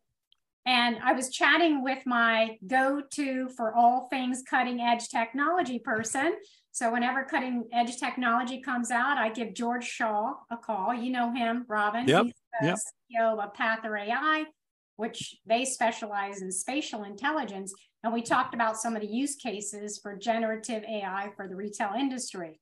And 0.66 0.98
I 1.02 1.12
was 1.12 1.30
chatting 1.30 1.82
with 1.82 2.00
my 2.04 2.58
go 2.66 3.02
to 3.12 3.48
for 3.56 3.74
all 3.74 4.08
things 4.10 4.42
cutting 4.48 4.80
edge 4.80 5.08
technology 5.08 5.78
person. 5.78 6.34
So, 6.72 6.92
whenever 6.92 7.24
cutting 7.24 7.64
edge 7.72 7.96
technology 7.96 8.60
comes 8.60 8.90
out, 8.90 9.16
I 9.16 9.30
give 9.30 9.54
George 9.54 9.84
Shaw 9.84 10.34
a 10.50 10.56
call. 10.56 10.92
You 10.92 11.10
know 11.10 11.32
him, 11.32 11.64
Robin. 11.66 12.06
Yep. 12.06 12.24
He's 12.24 12.34
the 12.60 12.66
yep. 12.66 12.78
CEO 13.10 13.42
of 13.42 13.54
Pathr 13.54 13.98
AI, 13.98 14.44
which 14.96 15.36
they 15.46 15.64
specialize 15.64 16.42
in 16.42 16.52
spatial 16.52 17.04
intelligence. 17.04 17.72
And 18.04 18.12
we 18.12 18.22
talked 18.22 18.54
about 18.54 18.76
some 18.76 18.94
of 18.94 19.02
the 19.02 19.08
use 19.08 19.36
cases 19.36 19.98
for 20.02 20.14
generative 20.14 20.84
AI 20.84 21.30
for 21.36 21.48
the 21.48 21.56
retail 21.56 21.92
industry. 21.98 22.60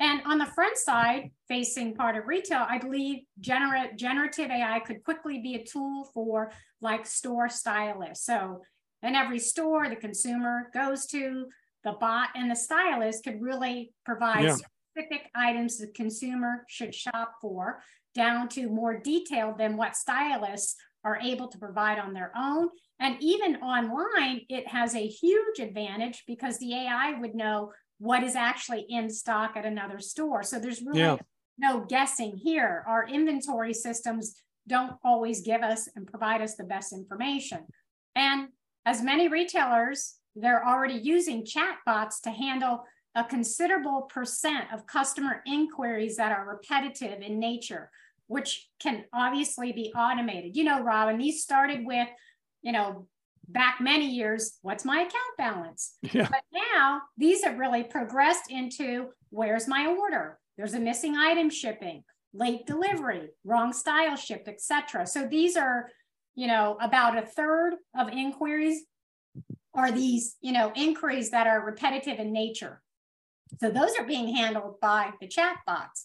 And 0.00 0.22
on 0.24 0.38
the 0.38 0.46
front 0.46 0.78
side, 0.78 1.30
facing 1.46 1.94
part 1.94 2.16
of 2.16 2.26
retail, 2.26 2.66
I 2.66 2.78
believe 2.78 3.18
gener- 3.40 3.94
generative 3.96 4.50
AI 4.50 4.80
could 4.80 5.04
quickly 5.04 5.40
be 5.40 5.56
a 5.56 5.64
tool 5.64 6.10
for 6.14 6.50
like 6.80 7.06
store 7.06 7.50
stylists. 7.50 8.24
So 8.24 8.62
in 9.02 9.14
every 9.14 9.38
store 9.38 9.88
the 9.90 9.96
consumer 9.96 10.70
goes 10.72 11.06
to, 11.08 11.46
the 11.84 11.92
bot 11.92 12.30
and 12.34 12.50
the 12.50 12.56
stylist 12.56 13.24
could 13.24 13.40
really 13.40 13.92
provide 14.04 14.44
yeah. 14.44 14.56
specific 14.94 15.30
items 15.34 15.78
the 15.78 15.88
consumer 15.88 16.64
should 16.68 16.94
shop 16.94 17.34
for, 17.40 17.82
down 18.14 18.48
to 18.48 18.68
more 18.68 18.98
detailed 18.98 19.58
than 19.58 19.76
what 19.76 19.96
stylists 19.96 20.76
are 21.04 21.18
able 21.22 21.48
to 21.48 21.58
provide 21.58 21.98
on 21.98 22.12
their 22.12 22.32
own. 22.36 22.68
And 22.98 23.16
even 23.20 23.56
online, 23.56 24.42
it 24.48 24.66
has 24.68 24.94
a 24.94 25.06
huge 25.06 25.58
advantage 25.58 26.24
because 26.26 26.58
the 26.58 26.74
AI 26.74 27.18
would 27.18 27.34
know 27.34 27.72
what 28.00 28.22
is 28.22 28.34
actually 28.34 28.86
in 28.88 29.10
stock 29.10 29.52
at 29.56 29.66
another 29.66 30.00
store. 30.00 30.42
So 30.42 30.58
there's 30.58 30.82
really 30.82 31.00
yeah. 31.00 31.18
no 31.58 31.84
guessing 31.86 32.34
here. 32.42 32.82
Our 32.88 33.06
inventory 33.06 33.74
systems 33.74 34.34
don't 34.66 34.94
always 35.04 35.42
give 35.42 35.62
us 35.62 35.86
and 35.94 36.06
provide 36.06 36.40
us 36.40 36.56
the 36.56 36.64
best 36.64 36.94
information. 36.94 37.66
And 38.16 38.48
as 38.86 39.02
many 39.02 39.28
retailers, 39.28 40.14
they're 40.34 40.66
already 40.66 40.94
using 40.94 41.44
chatbots 41.44 42.22
to 42.22 42.30
handle 42.30 42.84
a 43.14 43.24
considerable 43.24 44.02
percent 44.02 44.64
of 44.72 44.86
customer 44.86 45.42
inquiries 45.46 46.16
that 46.16 46.32
are 46.32 46.48
repetitive 46.48 47.20
in 47.20 47.38
nature, 47.38 47.90
which 48.28 48.68
can 48.80 49.04
obviously 49.12 49.72
be 49.72 49.92
automated. 49.94 50.56
You 50.56 50.64
know, 50.64 50.80
Robin, 50.82 51.18
these 51.18 51.42
started 51.42 51.84
with, 51.84 52.08
you 52.62 52.72
know, 52.72 53.08
back 53.52 53.80
many 53.80 54.08
years, 54.08 54.58
what's 54.62 54.84
my 54.84 55.00
account 55.00 55.36
balance? 55.38 55.96
Yeah. 56.02 56.28
But 56.30 56.42
now 56.74 57.02
these 57.16 57.44
have 57.44 57.58
really 57.58 57.84
progressed 57.84 58.50
into 58.50 59.08
where's 59.30 59.68
my 59.68 59.86
order? 59.86 60.38
There's 60.56 60.74
a 60.74 60.80
missing 60.80 61.16
item 61.16 61.50
shipping, 61.50 62.04
late 62.32 62.66
delivery, 62.66 63.28
wrong 63.44 63.72
style 63.72 64.16
shipped, 64.16 64.48
etc. 64.48 65.06
So 65.06 65.26
these 65.26 65.56
are, 65.56 65.88
you 66.34 66.46
know, 66.46 66.76
about 66.80 67.18
a 67.18 67.26
third 67.26 67.74
of 67.98 68.08
inquiries 68.08 68.82
are 69.74 69.92
these, 69.92 70.36
you 70.40 70.52
know, 70.52 70.72
inquiries 70.74 71.30
that 71.30 71.46
are 71.46 71.64
repetitive 71.64 72.18
in 72.18 72.32
nature. 72.32 72.82
So 73.60 73.70
those 73.70 73.92
are 73.98 74.06
being 74.06 74.34
handled 74.34 74.80
by 74.80 75.10
the 75.20 75.28
chatbots 75.28 76.04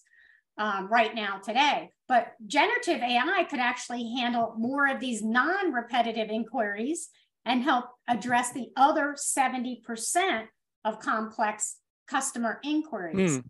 um, 0.58 0.88
right 0.88 1.14
now 1.14 1.40
today. 1.44 1.92
But 2.08 2.34
generative 2.46 3.02
AI 3.02 3.46
could 3.50 3.60
actually 3.60 4.14
handle 4.18 4.56
more 4.58 4.88
of 4.88 5.00
these 5.00 5.24
non-repetitive 5.24 6.30
inquiries 6.30 7.10
and 7.46 7.64
help 7.64 7.86
address 8.08 8.52
the 8.52 8.68
other 8.76 9.16
70% 9.18 10.46
of 10.84 11.00
complex 11.00 11.78
customer 12.08 12.60
inquiries. 12.64 13.38
Mm. 13.38 13.44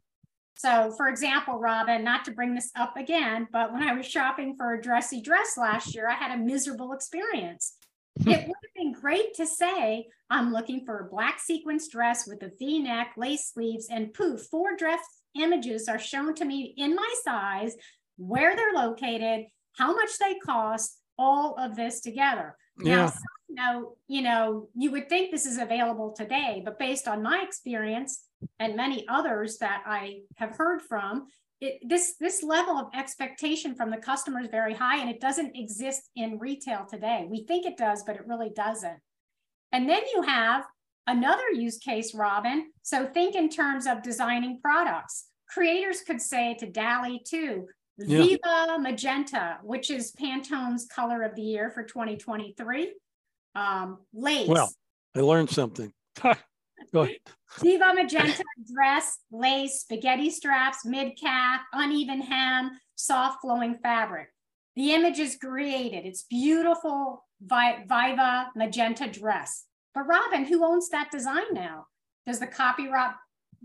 So, 0.58 0.94
for 0.96 1.10
example, 1.10 1.60
Robin, 1.60 2.04
not 2.04 2.24
to 2.26 2.32
bring 2.32 2.56
this 2.56 2.72
up 2.78 2.96
again, 2.96 3.48
but 3.52 3.74
when 3.74 3.84
I 3.84 3.94
was 3.94 4.06
shopping 4.06 4.56
for 4.58 4.74
a 4.74 4.82
dressy 4.82 5.22
dress 5.22 5.58
last 5.58 5.94
year, 5.94 6.10
I 6.10 6.14
had 6.14 6.32
a 6.32 6.42
miserable 6.42 6.94
experience. 6.94 7.76
it 8.20 8.48
would 8.48 8.58
have 8.64 8.74
been 8.74 8.94
great 8.94 9.34
to 9.36 9.46
say, 9.46 10.08
I'm 10.30 10.54
looking 10.54 10.86
for 10.86 11.00
a 11.00 11.10
black 11.10 11.42
sequence 11.42 11.90
dress 11.90 12.26
with 12.26 12.42
a 12.44 12.52
v 12.58 12.80
neck, 12.80 13.14
lace 13.18 13.52
sleeves, 13.54 13.88
and 13.92 14.14
poof, 14.14 14.42
four 14.50 14.78
dress 14.78 15.02
images 15.36 15.90
are 15.90 16.00
shown 16.00 16.34
to 16.36 16.46
me 16.46 16.74
in 16.78 16.96
my 16.96 17.14
size, 17.24 17.76
where 18.18 18.56
they're 18.56 18.74
located, 18.74 19.48
how 19.74 19.94
much 19.94 20.18
they 20.18 20.36
cost, 20.36 20.98
all 21.18 21.56
of 21.60 21.76
this 21.76 22.00
together. 22.00 22.56
Yeah. 22.82 23.12
Now, 23.50 23.94
you 24.08 24.22
know, 24.22 24.68
you 24.76 24.92
would 24.92 25.08
think 25.08 25.32
this 25.32 25.46
is 25.46 25.58
available 25.58 26.14
today, 26.16 26.62
but 26.66 26.78
based 26.78 27.08
on 27.08 27.24
my 27.24 27.42
experience 27.42 28.26
and 28.60 28.76
many 28.76 29.06
others 29.08 29.58
that 29.60 29.82
I 29.86 30.22
have 30.36 30.58
heard 30.58 30.82
from, 30.82 31.28
it, 31.62 31.80
this 31.88 32.16
this 32.20 32.44
level 32.44 32.78
of 32.78 32.88
expectation 32.94 33.76
from 33.76 33.90
the 33.90 33.98
customer 33.98 34.42
is 34.42 34.50
very 34.50 34.74
high, 34.74 35.00
and 35.00 35.10
it 35.10 35.22
doesn't 35.22 35.56
exist 35.56 36.10
in 36.18 36.38
retail 36.38 36.86
today. 36.86 37.26
We 37.30 37.46
think 37.46 37.66
it 37.66 37.78
does, 37.78 38.04
but 38.04 38.18
it 38.18 38.28
really 38.28 38.52
doesn't. 38.54 39.00
And 39.72 39.90
then 39.90 40.02
you 40.14 40.24
have 40.24 40.66
another 41.08 41.50
use 41.54 41.78
case, 41.78 42.14
Robin. 42.14 42.72
So 42.82 43.06
think 43.06 43.36
in 43.36 43.50
terms 43.50 43.88
of 43.88 44.04
designing 44.04 44.60
products. 44.62 45.28
Creators 45.48 46.02
could 46.02 46.22
say 46.22 46.56
to 46.56 46.66
DALL-E 46.70 47.22
2, 47.26 47.68
yeah. 47.98 48.24
Viva 48.24 48.78
Magenta, 48.80 49.58
which 49.64 49.90
is 49.90 50.12
Pantone's 50.12 50.88
color 50.88 51.24
of 51.24 51.36
the 51.36 51.42
year 51.42 51.70
for 51.72 51.84
2023. 51.84 52.94
Um, 53.56 54.00
lace. 54.14 54.48
Well, 54.48 54.72
I 55.16 55.22
learned 55.22 55.50
something. 55.50 55.92
Go 56.94 57.02
ahead. 57.02 57.18
Viva 57.60 57.94
Magenta 57.94 58.44
dress, 58.74 59.20
lace, 59.32 59.82
spaghetti 59.82 60.30
straps, 60.30 60.86
mid 60.86 61.18
calf, 61.20 61.62
uneven 61.74 62.22
hem, 62.22 62.72
soft 62.96 63.42
flowing 63.42 63.76
fabric. 63.82 64.28
The 64.76 64.94
image 64.94 65.20
is 65.20 65.38
created. 65.38 66.06
It's 66.06 66.24
beautiful 66.24 67.24
Viva 67.42 68.52
Magenta 68.56 69.08
dress. 69.08 69.66
But 69.94 70.08
Robin, 70.08 70.44
who 70.46 70.66
owns 70.66 70.90
that 70.90 71.12
design 71.12 71.54
now? 71.54 71.88
Does 72.28 72.40
the 72.40 72.48
copyright 72.48 73.16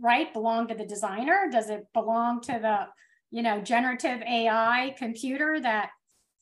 right 0.01 0.33
belong 0.33 0.69
to 0.69 0.75
the 0.75 0.87
designer? 0.87 1.49
Does 1.51 1.69
it 1.69 1.87
belong 1.93 2.40
to 2.43 2.53
the 2.53 2.87
you 3.31 3.43
know, 3.43 3.61
generative 3.61 4.23
AI 4.23 4.95
computer 4.99 5.61
that, 5.61 5.90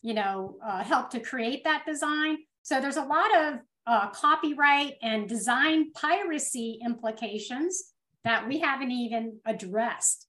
you 0.03 0.15
know, 0.15 0.59
uh, 0.65 0.83
helped 0.83 1.13
to 1.13 1.21
create 1.21 1.65
that 1.65 1.85
design. 1.87 2.39
So 2.63 2.81
there's 2.81 2.97
a 2.97 3.05
lot 3.05 3.37
of 3.37 3.59
uh, 3.87 4.11
copyright 4.11 4.95
and 5.03 5.29
design 5.29 5.93
piracy 5.93 6.79
implications 6.85 7.93
that 8.25 8.47
we 8.47 8.59
haven't 8.59 8.91
even 8.91 9.39
addressed. 9.47 10.27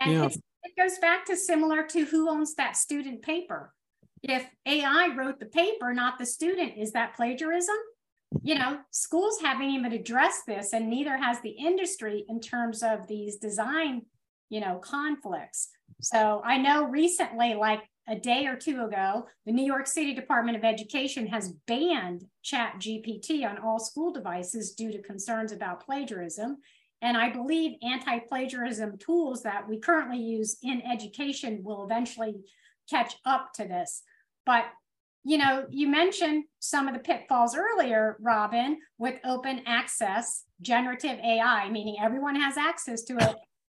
And 0.00 0.12
yeah. 0.12 0.28
it 0.62 0.72
goes 0.78 0.98
back 0.98 1.26
to 1.26 1.36
similar 1.36 1.82
to 1.88 2.04
who 2.06 2.30
owns 2.30 2.54
that 2.54 2.76
student 2.76 3.22
paper. 3.22 3.72
If 4.22 4.46
AI 4.66 5.14
wrote 5.16 5.40
the 5.40 5.46
paper, 5.46 5.92
not 5.92 6.18
the 6.18 6.26
student, 6.26 6.78
is 6.78 6.92
that 6.92 7.14
plagiarism? 7.14 7.74
You 8.42 8.54
know, 8.54 8.78
schools 8.90 9.40
haven't 9.42 9.68
even 9.68 9.92
addressed 9.92 10.46
this, 10.46 10.72
and 10.72 10.88
neither 10.88 11.16
has 11.16 11.40
the 11.40 11.50
industry 11.50 12.24
in 12.28 12.40
terms 12.40 12.82
of 12.82 13.06
these 13.06 13.36
design, 13.36 14.02
you 14.48 14.60
know, 14.60 14.78
conflicts. 14.78 15.68
So 16.02 16.42
I 16.44 16.58
know 16.58 16.84
recently, 16.84 17.54
like 17.54 17.80
a 18.08 18.16
day 18.16 18.46
or 18.46 18.56
two 18.56 18.84
ago, 18.84 19.26
the 19.46 19.52
New 19.52 19.64
York 19.64 19.86
City 19.86 20.12
Department 20.12 20.56
of 20.56 20.64
Education 20.64 21.28
has 21.28 21.52
banned 21.68 22.24
Chat 22.42 22.74
GPT 22.80 23.48
on 23.48 23.58
all 23.58 23.78
school 23.78 24.12
devices 24.12 24.72
due 24.72 24.90
to 24.90 25.00
concerns 25.02 25.52
about 25.52 25.84
plagiarism. 25.84 26.58
And 27.00 27.16
I 27.16 27.30
believe 27.30 27.78
anti 27.82 28.18
plagiarism 28.18 28.98
tools 28.98 29.42
that 29.44 29.68
we 29.68 29.78
currently 29.78 30.18
use 30.18 30.56
in 30.62 30.82
education 30.82 31.60
will 31.62 31.84
eventually 31.84 32.34
catch 32.90 33.14
up 33.24 33.52
to 33.54 33.64
this. 33.64 34.02
But 34.44 34.64
you 35.24 35.38
know, 35.38 35.66
you 35.70 35.86
mentioned 35.86 36.44
some 36.58 36.88
of 36.88 36.94
the 36.94 37.00
pitfalls 37.00 37.56
earlier, 37.56 38.16
Robin, 38.20 38.78
with 38.98 39.20
open 39.24 39.62
access 39.66 40.42
generative 40.60 41.18
AI, 41.20 41.70
meaning 41.70 41.96
everyone 42.02 42.34
has 42.34 42.56
access 42.56 43.02
to 43.04 43.16
it. 43.18 43.36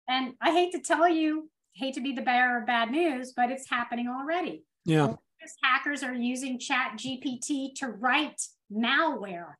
And 0.08 0.32
I 0.40 0.52
hate 0.52 0.72
to 0.72 0.80
tell 0.80 1.06
you, 1.06 1.50
hate 1.74 1.94
to 1.94 2.00
be 2.00 2.12
the 2.12 2.22
bearer 2.22 2.60
of 2.60 2.66
bad 2.66 2.90
news, 2.90 3.32
but 3.36 3.50
it's 3.50 3.68
happening 3.68 4.08
already. 4.08 4.64
Yeah. 4.84 5.14
Hackers 5.62 6.02
are 6.02 6.14
using 6.14 6.58
Chat 6.58 6.92
GPT 6.96 7.74
to 7.76 7.88
write 7.88 8.40
malware. 8.72 9.54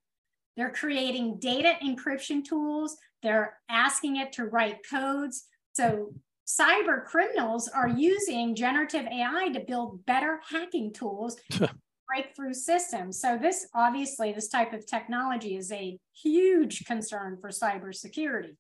They're 0.57 0.71
creating 0.71 1.39
data 1.41 1.75
encryption 1.85 2.43
tools. 2.43 2.97
They're 3.23 3.59
asking 3.69 4.17
it 4.17 4.33
to 4.35 4.47
write 4.47 4.79
codes. 4.89 5.45
So 5.75 6.15
cyber 6.47 7.05
criminals 7.05 7.69
are 7.69 7.89
using 7.89 8.55
generative 8.55 9.07
AI 9.07 9.51
to 9.53 9.61
build 9.61 10.07
better 10.07 10.41
hacking 10.49 10.93
tools 10.93 11.37
breakthrough 12.07 12.55
systems. 12.55 13.21
So 13.21 13.39
this 13.41 13.67
obviously, 13.75 14.33
this 14.33 14.49
type 14.49 14.73
of 14.73 14.87
technology 14.87 15.57
is 15.57 15.73
a 15.73 15.99
huge 16.13 16.85
concern 16.85 17.39
for 17.41 17.51
cybersecurity. 17.51 18.57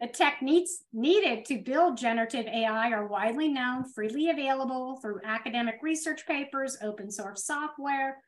The 0.00 0.06
techniques 0.06 0.84
needed 0.92 1.44
to 1.46 1.58
build 1.58 1.96
generative 1.96 2.46
AI 2.46 2.92
are 2.92 3.08
widely 3.08 3.48
known, 3.48 3.84
freely 3.84 4.30
available 4.30 5.00
through 5.00 5.20
academic 5.24 5.80
research 5.82 6.24
papers, 6.24 6.78
open 6.82 7.10
source 7.10 7.44
software, 7.44 8.22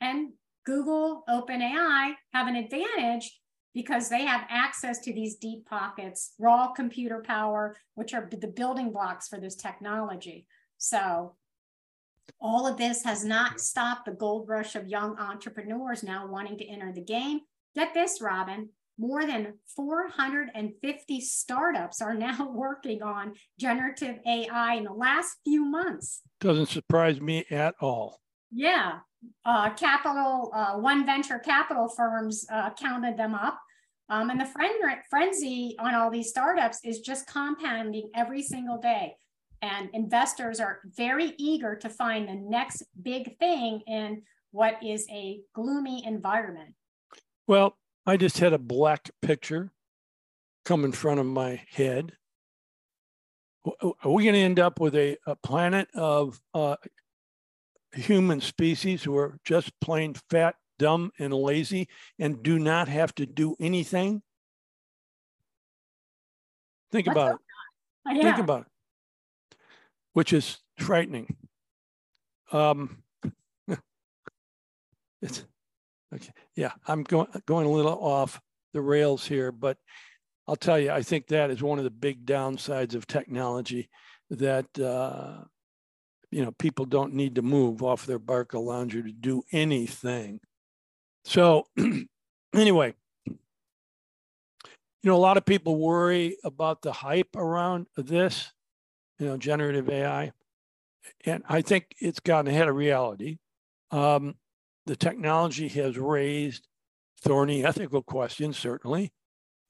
and 0.00 0.32
Google, 0.64 1.24
OpenAI 1.28 2.14
have 2.32 2.46
an 2.46 2.56
advantage 2.56 3.38
because 3.74 4.08
they 4.08 4.24
have 4.24 4.46
access 4.48 4.98
to 5.00 5.12
these 5.12 5.36
deep 5.36 5.66
pockets, 5.66 6.32
raw 6.38 6.72
computer 6.72 7.22
power, 7.24 7.76
which 7.94 8.14
are 8.14 8.28
the 8.30 8.48
building 8.48 8.90
blocks 8.90 9.28
for 9.28 9.38
this 9.38 9.56
technology. 9.56 10.46
So 10.78 11.36
all 12.40 12.66
of 12.66 12.78
this 12.78 13.04
has 13.04 13.24
not 13.24 13.60
stopped 13.60 14.06
the 14.06 14.12
gold 14.12 14.48
rush 14.48 14.74
of 14.74 14.88
young 14.88 15.18
entrepreneurs 15.18 16.02
now 16.02 16.26
wanting 16.26 16.56
to 16.58 16.66
enter 16.66 16.92
the 16.92 17.02
game. 17.02 17.40
Get 17.74 17.94
this, 17.94 18.20
Robin, 18.20 18.70
more 19.00 19.26
than 19.26 19.54
450 19.74 21.20
startups 21.22 22.02
are 22.02 22.14
now 22.14 22.50
working 22.54 23.02
on 23.02 23.32
generative 23.58 24.16
AI 24.26 24.74
in 24.74 24.84
the 24.84 24.92
last 24.92 25.38
few 25.42 25.64
months. 25.64 26.20
Doesn't 26.38 26.68
surprise 26.68 27.20
me 27.20 27.46
at 27.50 27.74
all. 27.80 28.20
Yeah. 28.52 28.98
Uh, 29.44 29.70
capital, 29.70 30.52
uh, 30.54 30.74
one 30.74 31.06
venture 31.06 31.38
capital 31.38 31.88
firms 31.88 32.46
uh, 32.52 32.70
counted 32.78 33.16
them 33.16 33.34
up. 33.34 33.58
Um, 34.10 34.28
and 34.28 34.40
the 34.40 34.48
frenzy 35.08 35.76
on 35.78 35.94
all 35.94 36.10
these 36.10 36.28
startups 36.28 36.80
is 36.84 37.00
just 37.00 37.26
compounding 37.26 38.10
every 38.14 38.42
single 38.42 38.76
day. 38.76 39.14
And 39.62 39.88
investors 39.92 40.58
are 40.58 40.80
very 40.84 41.34
eager 41.38 41.76
to 41.76 41.88
find 41.88 42.28
the 42.28 42.34
next 42.34 42.82
big 43.00 43.38
thing 43.38 43.82
in 43.86 44.22
what 44.50 44.82
is 44.82 45.06
a 45.10 45.40
gloomy 45.54 46.04
environment. 46.04 46.74
Well, 47.46 47.76
I 48.06 48.16
just 48.16 48.38
had 48.38 48.52
a 48.52 48.58
black 48.58 49.10
picture 49.22 49.70
come 50.64 50.84
in 50.84 50.92
front 50.92 51.20
of 51.20 51.26
my 51.26 51.62
head. 51.70 52.12
Are 53.82 54.10
we 54.10 54.24
going 54.24 54.34
to 54.34 54.40
end 54.40 54.58
up 54.58 54.80
with 54.80 54.94
a, 54.94 55.18
a 55.26 55.36
planet 55.36 55.88
of 55.94 56.40
uh, 56.54 56.76
human 57.92 58.40
species 58.40 59.02
who 59.02 59.16
are 59.16 59.38
just 59.44 59.78
plain 59.80 60.14
fat, 60.30 60.54
dumb, 60.78 61.12
and 61.18 61.34
lazy 61.34 61.88
and 62.18 62.42
do 62.42 62.58
not 62.58 62.88
have 62.88 63.14
to 63.16 63.26
do 63.26 63.54
anything? 63.60 64.22
Think 66.90 67.06
Let's 67.06 67.16
about 67.16 67.34
it. 67.34 68.16
Yeah. 68.16 68.22
Think 68.22 68.38
about 68.38 68.62
it, 68.62 69.56
which 70.14 70.32
is 70.32 70.58
frightening. 70.78 71.36
Um, 72.50 73.02
it's 75.22 75.44
Okay. 76.12 76.32
Yeah, 76.60 76.72
I'm 76.86 77.04
going 77.04 77.26
going 77.46 77.64
a 77.64 77.70
little 77.70 77.98
off 78.04 78.38
the 78.74 78.82
rails 78.82 79.26
here, 79.26 79.50
but 79.50 79.78
I'll 80.46 80.56
tell 80.56 80.78
you, 80.78 80.90
I 80.90 81.00
think 81.00 81.28
that 81.28 81.50
is 81.50 81.62
one 81.62 81.78
of 81.78 81.84
the 81.84 81.90
big 81.90 82.26
downsides 82.26 82.94
of 82.94 83.06
technology 83.06 83.88
that 84.28 84.66
uh, 84.78 85.44
you 86.30 86.44
know 86.44 86.52
people 86.58 86.84
don't 86.84 87.14
need 87.14 87.36
to 87.36 87.42
move 87.42 87.82
off 87.82 88.04
their 88.04 88.18
Barcalounger 88.18 89.02
to 89.02 89.10
do 89.10 89.42
anything. 89.52 90.38
So 91.24 91.64
anyway, 92.54 92.92
you 93.24 93.38
know, 95.02 95.16
a 95.16 95.16
lot 95.16 95.38
of 95.38 95.46
people 95.46 95.78
worry 95.78 96.36
about 96.44 96.82
the 96.82 96.92
hype 96.92 97.36
around 97.36 97.86
this, 97.96 98.52
you 99.18 99.24
know, 99.24 99.38
generative 99.38 99.88
AI, 99.88 100.32
and 101.24 101.42
I 101.48 101.62
think 101.62 101.86
it's 102.00 102.20
gotten 102.20 102.52
ahead 102.52 102.68
of 102.68 102.76
reality. 102.76 103.38
Um, 103.90 104.34
the 104.86 104.96
technology 104.96 105.68
has 105.68 105.98
raised 105.98 106.66
thorny 107.20 107.64
ethical 107.64 108.02
questions, 108.02 108.58
certainly, 108.58 109.12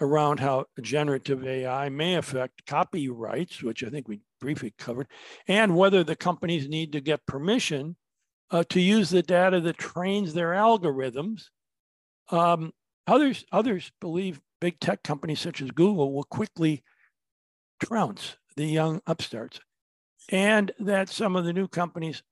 around 0.01 0.41
how 0.41 0.67
generative 0.81 1.47
AI 1.47 1.89
may 1.89 2.15
affect 2.15 2.67
copyrights, 2.67 3.63
which 3.63 3.85
I 3.85 3.91
think 3.91 4.09
we 4.09 4.21
briefly 4.41 4.73
covered, 4.79 5.09
and 5.47 5.77
whether 5.77 6.03
the 6.03 6.17
companies 6.17 6.69
need 6.69 6.93
to 6.93 7.01
get 7.01 7.27
permission 7.27 7.97
uh, 8.51 8.65
to 8.71 8.81
use 8.81 9.11
the 9.11 9.23
data 9.23 9.61
that 9.61 9.79
trains 9.79 10.33
their 10.33 10.51
algorithms. 10.51 11.45
Um, 12.31 12.73
others, 13.07 13.45
others 13.53 13.93
believe 14.01 14.41
big 14.61 14.81
tech 14.81 15.03
companies 15.03 15.41
such 15.41 15.61
as 15.61 15.71
Google 15.71 16.13
will 16.13 16.25
quickly 16.25 16.83
trounce 17.83 18.37
the 18.57 18.67
young 18.67 19.01
upstarts, 19.07 19.61
and 20.31 20.73
that 20.79 21.09
some 21.09 21.37
of 21.37 21.45
the 21.45 21.53
new 21.53 21.69
companies 21.69 22.23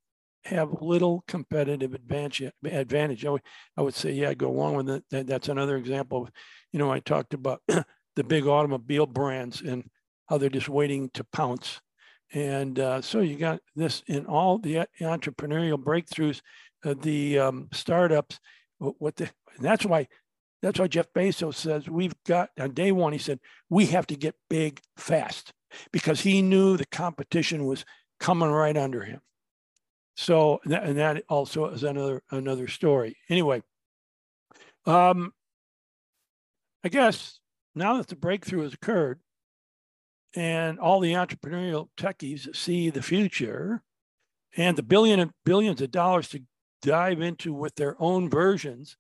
have 0.49 0.83
little 0.83 1.25
competitive 1.29 1.95
advantage. 1.95 2.53
Advantage. 2.65 3.25
I 3.25 3.31
would, 3.31 3.43
I 3.77 3.83
would 3.83 3.95
say, 3.95 4.13
yeah, 4.13 4.35
go 4.35 4.51
along 4.51 4.77
with 4.77 4.91
it. 4.91 5.27
That's 5.27 5.49
another 5.49 5.77
example. 5.77 6.25
Of, 6.25 6.31
you 6.73 6.79
know, 6.79 6.91
I 6.91 7.01
talked 7.01 7.35
about 7.35 7.63
the 8.17 8.25
big 8.25 8.47
automobile 8.47 9.07
brands 9.07 9.61
and 9.61 9.89
how 10.29 10.39
they're 10.39 10.51
just 10.51 10.69
waiting 10.69 11.11
to 11.15 11.25
pounce. 11.25 11.81
And 12.33 12.79
uh, 12.79 13.01
so 13.01 13.21
you 13.21 13.37
got 13.37 13.61
this 13.75 14.03
in 14.07 14.27
all 14.27 14.59
the 14.59 14.87
entrepreneurial 15.01 15.83
breakthroughs, 15.83 16.41
uh, 16.85 16.95
the 17.01 17.39
um, 17.39 17.69
startups. 17.73 18.39
What 18.79 19.17
the, 19.17 19.31
that's 19.61 19.85
why 19.85 20.09
that's 20.61 20.79
why 20.79 20.89
Jeff 20.89 21.13
Bezos 21.13 21.55
says 21.55 21.89
we've 21.89 22.15
got 22.27 22.51
on 22.59 22.73
day 22.73 22.93
one. 22.93 23.13
He 23.13 23.19
said 23.19 23.41
we 23.71 23.87
have 23.87 24.07
to 24.09 24.17
get 24.17 24.35
big 24.51 24.81
fast 24.97 25.53
because 25.93 26.21
he 26.21 26.43
knew 26.43 26.77
the 26.77 26.87
competition 26.87 27.65
was 27.65 27.85
coming 28.21 28.51
right 28.51 28.77
under 28.77 29.03
him. 29.03 29.21
So, 30.21 30.61
and 30.65 30.99
that 30.99 31.23
also 31.29 31.67
is 31.67 31.85
another 31.85 32.25
another 32.33 32.67
story. 32.67 33.17
Anyway, 33.31 33.63
um, 34.85 35.33
I 36.83 36.89
guess 36.89 37.39
now 37.77 37.99
that 37.99 38.09
the 38.09 38.17
breakthrough 38.17 38.65
has 38.65 38.75
occurred, 38.75 39.21
and 40.35 40.81
all 40.81 40.99
the 40.99 41.13
entrepreneurial 41.13 41.89
techies 41.97 42.55
see 42.57 42.91
the 42.91 43.01
future, 43.01 43.85
and 44.57 44.77
the 44.77 44.83
billion 44.83 45.21
and 45.21 45.31
billions 45.45 45.81
of 45.83 45.93
dollars 45.93 46.29
to 46.31 46.43
dive 46.83 47.21
into 47.21 47.55
with 47.55 47.77
their 47.77 47.95
own 48.03 48.29
versions 48.29 48.97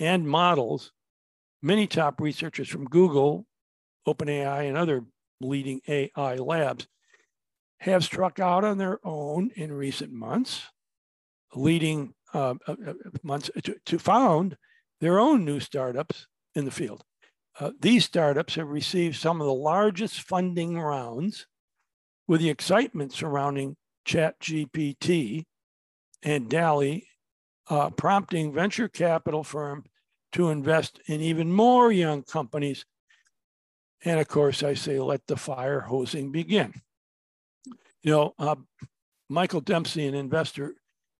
and 0.00 0.28
models, 0.28 0.90
many 1.62 1.86
top 1.86 2.20
researchers 2.20 2.68
from 2.68 2.86
Google, 2.86 3.46
OpenAI, 4.04 4.66
and 4.66 4.76
other 4.76 5.04
leading 5.40 5.80
AI 5.86 6.34
labs 6.34 6.88
have 7.80 8.04
struck 8.04 8.38
out 8.38 8.64
on 8.64 8.78
their 8.78 8.98
own 9.04 9.50
in 9.56 9.72
recent 9.72 10.12
months, 10.12 10.62
leading 11.54 12.14
uh, 12.34 12.54
uh, 12.68 12.76
uh, 12.86 12.92
months 13.22 13.50
to, 13.64 13.74
to, 13.86 13.98
found 13.98 14.56
their 15.00 15.18
own 15.18 15.44
new 15.44 15.58
startups 15.58 16.26
in 16.54 16.64
the 16.64 16.70
field. 16.70 17.02
Uh, 17.58 17.72
these 17.80 18.04
startups 18.04 18.54
have 18.54 18.68
received 18.68 19.16
some 19.16 19.40
of 19.40 19.46
the 19.46 19.52
largest 19.52 20.20
funding 20.20 20.78
rounds 20.78 21.46
with 22.28 22.40
the 22.40 22.50
excitement 22.50 23.12
surrounding 23.12 23.76
ChatGPT 24.06 25.44
and 26.22 26.48
DALL-E, 26.48 27.08
uh, 27.68 27.90
prompting 27.90 28.52
venture 28.52 28.88
capital 28.88 29.42
firms 29.42 29.86
to 30.32 30.50
invest 30.50 31.00
in 31.06 31.20
even 31.20 31.50
more 31.50 31.90
young 31.90 32.22
companies. 32.22 32.84
And 34.04 34.20
of 34.20 34.28
course, 34.28 34.62
I 34.62 34.74
say, 34.74 35.00
let 35.00 35.26
the 35.26 35.36
fire 35.36 35.80
hosing 35.80 36.30
begin. 36.30 36.74
You 38.02 38.12
know, 38.12 38.34
uh, 38.38 38.56
Michael 39.28 39.60
Dempsey, 39.60 40.06
an 40.06 40.14
investor 40.14 40.74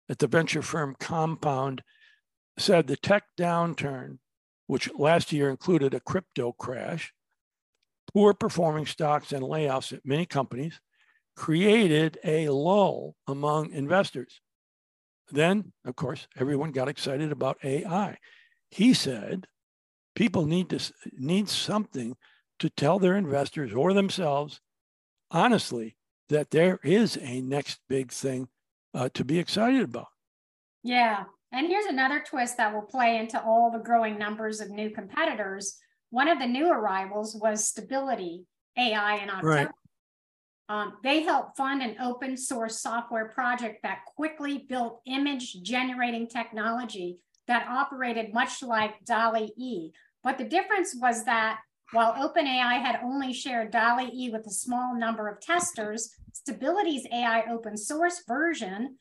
at 0.09 0.19
the 0.19 0.27
venture 0.27 0.61
firm 0.61 0.95
Compound, 0.99 1.83
said 2.57 2.87
the 2.87 2.97
tech 2.97 3.23
downturn, 3.39 4.17
which 4.67 4.89
last 4.97 5.31
year 5.31 5.49
included 5.49 5.93
a 5.93 5.99
crypto 5.99 6.51
crash, 6.51 7.13
poor 8.13 8.33
performing 8.33 8.85
stocks, 8.85 9.31
and 9.31 9.43
layoffs 9.43 9.93
at 9.93 10.05
many 10.05 10.25
companies, 10.25 10.81
created 11.35 12.19
a 12.23 12.49
lull 12.49 13.15
among 13.27 13.71
investors. 13.71 14.41
Then, 15.31 15.71
of 15.85 15.95
course, 15.95 16.27
everyone 16.37 16.71
got 16.71 16.89
excited 16.89 17.31
about 17.31 17.63
AI. 17.63 18.17
He 18.69 18.93
said 18.93 19.47
people 20.15 20.45
need 20.45 20.69
to 20.71 20.93
need 21.17 21.47
something 21.47 22.17
to 22.59 22.69
tell 22.69 22.99
their 22.99 23.15
investors 23.15 23.73
or 23.73 23.93
themselves 23.93 24.59
honestly 25.31 25.95
that 26.31 26.49
there 26.49 26.79
is 26.83 27.17
a 27.21 27.41
next 27.41 27.79
big 27.87 28.11
thing 28.11 28.47
uh, 28.93 29.09
to 29.13 29.23
be 29.23 29.37
excited 29.37 29.81
about. 29.83 30.07
Yeah. 30.83 31.25
And 31.51 31.67
here's 31.67 31.85
another 31.85 32.23
twist 32.25 32.57
that 32.57 32.73
will 32.73 32.81
play 32.81 33.17
into 33.17 33.41
all 33.41 33.71
the 33.71 33.83
growing 33.83 34.17
numbers 34.17 34.61
of 34.61 34.69
new 34.69 34.89
competitors. 34.89 35.77
One 36.09 36.27
of 36.27 36.39
the 36.39 36.47
new 36.47 36.71
arrivals 36.71 37.35
was 37.35 37.67
Stability 37.67 38.45
AI 38.77 39.15
in 39.17 39.29
October. 39.29 39.47
Right. 39.47 39.67
Um, 40.69 40.93
they 41.03 41.23
helped 41.23 41.57
fund 41.57 41.81
an 41.81 41.97
open 42.01 42.37
source 42.37 42.79
software 42.79 43.27
project 43.27 43.83
that 43.83 44.05
quickly 44.15 44.65
built 44.69 45.01
image 45.05 45.61
generating 45.63 46.27
technology 46.27 47.17
that 47.47 47.67
operated 47.67 48.33
much 48.33 48.63
like 48.63 49.03
DALL-E 49.03 49.51
E. 49.57 49.91
But 50.23 50.37
the 50.37 50.45
difference 50.45 50.95
was 50.95 51.25
that 51.25 51.59
while 51.91 52.13
OpenAI 52.13 52.81
had 52.81 52.99
only 53.03 53.33
shared 53.33 53.71
DALL-E 53.71 54.11
E 54.13 54.29
with 54.29 54.45
a 54.47 54.51
small 54.51 54.95
number 54.97 55.27
of 55.27 55.41
testers, 55.41 56.15
Stability's 56.33 57.05
AI 57.11 57.43
open 57.51 57.77
source 57.77 58.23
version 58.27 58.97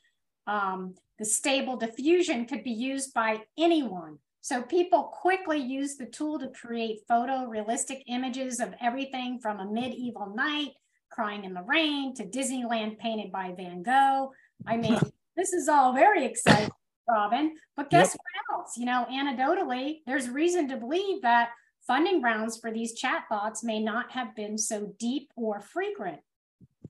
um, 0.46 0.94
the 1.18 1.24
stable 1.24 1.76
diffusion 1.76 2.46
could 2.46 2.64
be 2.64 2.72
used 2.72 3.14
by 3.14 3.38
anyone. 3.58 4.18
So 4.40 4.62
people 4.62 5.04
quickly 5.04 5.58
used 5.58 6.00
the 6.00 6.06
tool 6.06 6.38
to 6.38 6.48
create 6.48 7.06
photorealistic 7.08 8.02
images 8.08 8.58
of 8.58 8.74
everything 8.80 9.38
from 9.40 9.60
a 9.60 9.70
medieval 9.70 10.32
knight 10.34 10.70
crying 11.10 11.44
in 11.44 11.52
the 11.52 11.62
rain 11.62 12.14
to 12.14 12.24
Disneyland 12.24 12.98
painted 12.98 13.30
by 13.30 13.52
Van 13.56 13.82
Gogh. 13.82 14.32
I 14.66 14.76
mean, 14.76 14.98
this 15.36 15.52
is 15.52 15.68
all 15.68 15.92
very 15.92 16.24
exciting, 16.24 16.70
Robin. 17.08 17.54
But 17.76 17.90
guess 17.90 18.14
yep. 18.14 18.20
what 18.48 18.58
else? 18.58 18.76
You 18.76 18.86
know, 18.86 19.06
anecdotally, 19.10 19.98
there's 20.06 20.28
reason 20.28 20.68
to 20.68 20.76
believe 20.76 21.22
that 21.22 21.50
funding 21.90 22.22
rounds 22.22 22.56
for 22.56 22.70
these 22.70 22.96
chatbots 22.96 23.64
may 23.64 23.80
not 23.82 24.12
have 24.12 24.36
been 24.36 24.56
so 24.56 24.94
deep 25.00 25.32
or 25.34 25.60
frequent. 25.60 26.20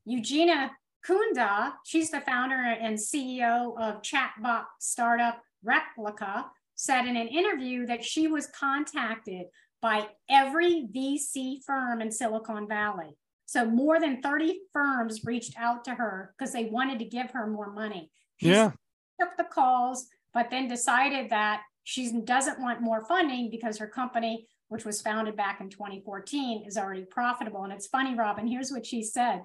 Eugenia 0.04 0.72
Kuyda, 1.08 1.72
she's 1.86 2.10
the 2.10 2.20
founder 2.20 2.54
and 2.54 2.98
CEO 2.98 3.80
of 3.80 4.02
chatbot 4.02 4.64
startup 4.78 5.40
Replika, 5.66 6.44
said 6.74 7.06
in 7.06 7.16
an 7.16 7.28
interview 7.28 7.86
that 7.86 8.04
she 8.04 8.26
was 8.26 8.48
contacted 8.48 9.46
by 9.80 10.06
every 10.28 10.86
VC 10.94 11.64
firm 11.64 12.02
in 12.02 12.12
Silicon 12.12 12.68
Valley. 12.68 13.16
So 13.46 13.64
more 13.64 13.98
than 14.00 14.20
30 14.20 14.58
firms 14.74 15.24
reached 15.24 15.54
out 15.58 15.82
to 15.86 15.94
her 15.94 16.34
because 16.36 16.52
they 16.52 16.64
wanted 16.64 16.98
to 16.98 17.06
give 17.06 17.30
her 17.30 17.46
more 17.46 17.72
money. 17.72 18.10
She 18.36 18.50
yeah. 18.50 18.72
Took 19.18 19.38
the 19.38 19.44
calls, 19.44 20.08
but 20.34 20.50
then 20.50 20.68
decided 20.68 21.30
that 21.30 21.62
she 21.84 22.12
doesn't 22.22 22.60
want 22.60 22.82
more 22.82 23.02
funding 23.06 23.48
because 23.50 23.78
her 23.78 23.86
company, 23.86 24.46
which 24.70 24.84
was 24.84 25.02
founded 25.02 25.36
back 25.36 25.60
in 25.60 25.68
2014, 25.68 26.64
is 26.64 26.78
already 26.78 27.04
profitable. 27.04 27.64
And 27.64 27.72
it's 27.72 27.88
funny, 27.88 28.14
Robin, 28.14 28.46
here's 28.46 28.70
what 28.70 28.86
she 28.86 29.02
said. 29.02 29.42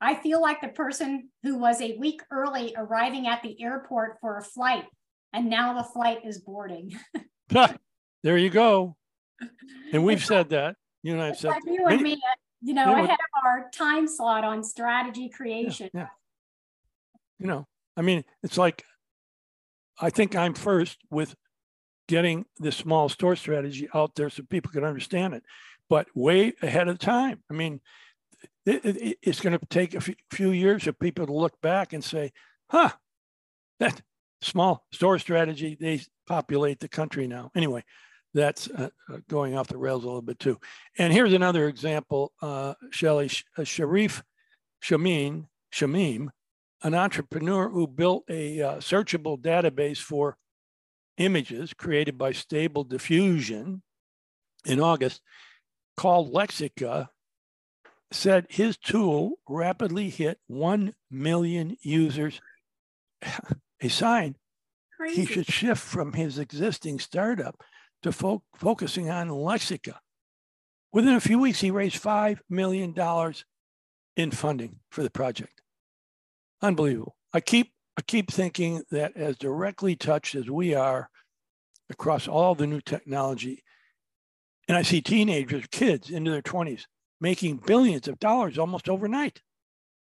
I 0.00 0.14
feel 0.14 0.40
like 0.40 0.60
the 0.60 0.68
person 0.68 1.30
who 1.42 1.58
was 1.58 1.80
a 1.80 1.96
week 1.98 2.22
early 2.30 2.72
arriving 2.76 3.26
at 3.26 3.42
the 3.42 3.60
airport 3.60 4.18
for 4.20 4.38
a 4.38 4.42
flight, 4.42 4.84
and 5.32 5.50
now 5.50 5.74
the 5.74 5.82
flight 5.82 6.20
is 6.24 6.38
boarding. 6.38 6.96
there 7.48 8.38
you 8.38 8.50
go. 8.50 8.96
And 9.92 10.04
we've 10.04 10.24
said 10.24 10.50
that. 10.50 10.76
You 11.02 11.14
and 11.14 11.22
I 11.22 11.26
have 11.26 11.36
said 11.36 11.48
like 11.50 11.62
you 11.66 11.84
and 11.88 12.00
me, 12.00 12.20
you 12.60 12.74
know, 12.74 12.94
ahead 12.94 13.10
of 13.10 13.44
our 13.44 13.68
time 13.74 14.06
slot 14.06 14.44
on 14.44 14.62
strategy 14.62 15.28
creation. 15.28 15.90
Yeah, 15.92 16.02
yeah. 16.02 16.08
You 17.40 17.46
know, 17.48 17.66
I 17.96 18.02
mean, 18.02 18.22
it's 18.44 18.56
like 18.56 18.84
I 20.00 20.10
think 20.10 20.36
I'm 20.36 20.54
first 20.54 20.98
with 21.10 21.34
getting 22.08 22.44
the 22.58 22.72
small 22.72 23.08
store 23.08 23.36
strategy 23.36 23.88
out 23.94 24.14
there 24.14 24.30
so 24.30 24.42
people 24.42 24.72
can 24.72 24.84
understand 24.84 25.34
it, 25.34 25.42
but 25.88 26.08
way 26.14 26.52
ahead 26.62 26.88
of 26.88 26.98
time. 26.98 27.42
I 27.50 27.54
mean, 27.54 27.80
it, 28.66 28.84
it, 28.84 29.18
it's 29.22 29.40
going 29.40 29.58
to 29.58 29.66
take 29.66 29.94
a 29.94 30.14
few 30.30 30.50
years 30.50 30.84
for 30.84 30.92
people 30.92 31.26
to 31.26 31.32
look 31.32 31.60
back 31.60 31.92
and 31.92 32.02
say, 32.02 32.32
huh, 32.70 32.90
that 33.80 34.00
small 34.40 34.84
store 34.92 35.18
strategy, 35.18 35.76
they 35.80 36.00
populate 36.26 36.80
the 36.80 36.88
country 36.88 37.26
now. 37.26 37.50
Anyway, 37.54 37.84
that's 38.34 38.68
uh, 38.70 38.88
uh 39.10 39.18
going 39.28 39.56
off 39.56 39.68
the 39.68 39.76
rails 39.76 40.04
a 40.04 40.06
little 40.06 40.22
bit 40.22 40.38
too. 40.38 40.58
And 40.98 41.12
here's 41.12 41.32
another 41.32 41.68
example, 41.68 42.32
uh, 42.40 42.74
Shelley 42.90 43.30
uh, 43.56 43.64
Sharif 43.64 44.22
Shameem, 44.82 45.46
Shamim, 45.72 46.28
an 46.82 46.94
entrepreneur 46.94 47.68
who 47.68 47.86
built 47.86 48.24
a 48.28 48.60
uh, 48.60 48.76
searchable 48.76 49.40
database 49.40 49.98
for 49.98 50.36
images 51.24 51.72
created 51.74 52.18
by 52.18 52.32
Stable 52.32 52.84
Diffusion 52.84 53.82
in 54.64 54.80
August 54.80 55.20
called 55.96 56.32
Lexica 56.32 57.08
said 58.10 58.46
his 58.48 58.76
tool 58.76 59.32
rapidly 59.48 60.10
hit 60.10 60.38
1 60.46 60.94
million 61.10 61.76
users. 61.80 62.40
a 63.80 63.88
sign 63.88 64.36
Crazy. 64.96 65.20
he 65.20 65.26
should 65.26 65.46
shift 65.46 65.82
from 65.82 66.12
his 66.12 66.38
existing 66.38 66.98
startup 66.98 67.62
to 68.02 68.12
fo- 68.12 68.42
focusing 68.54 69.10
on 69.10 69.28
Lexica. 69.28 69.96
Within 70.92 71.14
a 71.14 71.20
few 71.20 71.38
weeks, 71.38 71.60
he 71.60 71.70
raised 71.70 72.02
$5 72.02 72.40
million 72.50 72.94
in 74.16 74.30
funding 74.30 74.80
for 74.90 75.02
the 75.02 75.10
project. 75.10 75.62
Unbelievable. 76.60 77.16
I 77.32 77.40
keep, 77.40 77.72
I 77.96 78.02
keep 78.02 78.30
thinking 78.30 78.82
that 78.90 79.16
as 79.16 79.36
directly 79.38 79.96
touched 79.96 80.34
as 80.34 80.50
we 80.50 80.74
are 80.74 81.08
across 81.90 82.28
all 82.28 82.54
the 82.54 82.66
new 82.66 82.80
technology, 82.80 83.62
and 84.68 84.76
I 84.76 84.82
see 84.82 85.00
teenagers, 85.00 85.66
kids 85.70 86.10
into 86.10 86.30
their 86.30 86.42
20s, 86.42 86.84
making 87.20 87.58
billions 87.58 88.08
of 88.08 88.18
dollars 88.18 88.58
almost 88.58 88.88
overnight. 88.88 89.42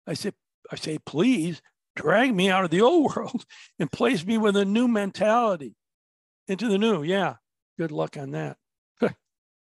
I 0.07 0.15
say, 0.15 0.33
I 0.71 0.77
say, 0.77 0.99
please 0.99 1.61
drag 1.95 2.35
me 2.35 2.51
out 2.51 2.65
of 2.65 2.71
the 2.71 2.81
old 2.83 3.15
world 3.15 3.45
and 3.79 3.91
place 3.91 4.25
me 4.25 4.39
with 4.39 4.57
a 4.57 4.65
new 4.65 4.89
mentality 4.89 5.75
into 6.47 6.69
the 6.69 6.79
new. 6.79 7.03
Yeah. 7.03 7.35
Good 7.79 7.93
luck 7.93 8.17
on 8.17 8.33
that. 8.33 8.57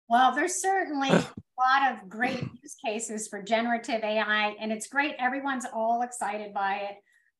well, 0.08 0.34
there's 0.34 0.60
certainly 0.60 1.08
a 1.10 1.24
lot 1.58 1.92
of 1.92 2.08
great 2.08 2.42
use 2.62 2.76
cases 2.84 3.28
for 3.28 3.42
generative 3.42 4.02
AI, 4.02 4.56
and 4.60 4.72
it's 4.72 4.88
great. 4.88 5.14
Everyone's 5.18 5.66
all 5.72 6.02
excited 6.02 6.52
by 6.52 6.88
it. 6.90 6.96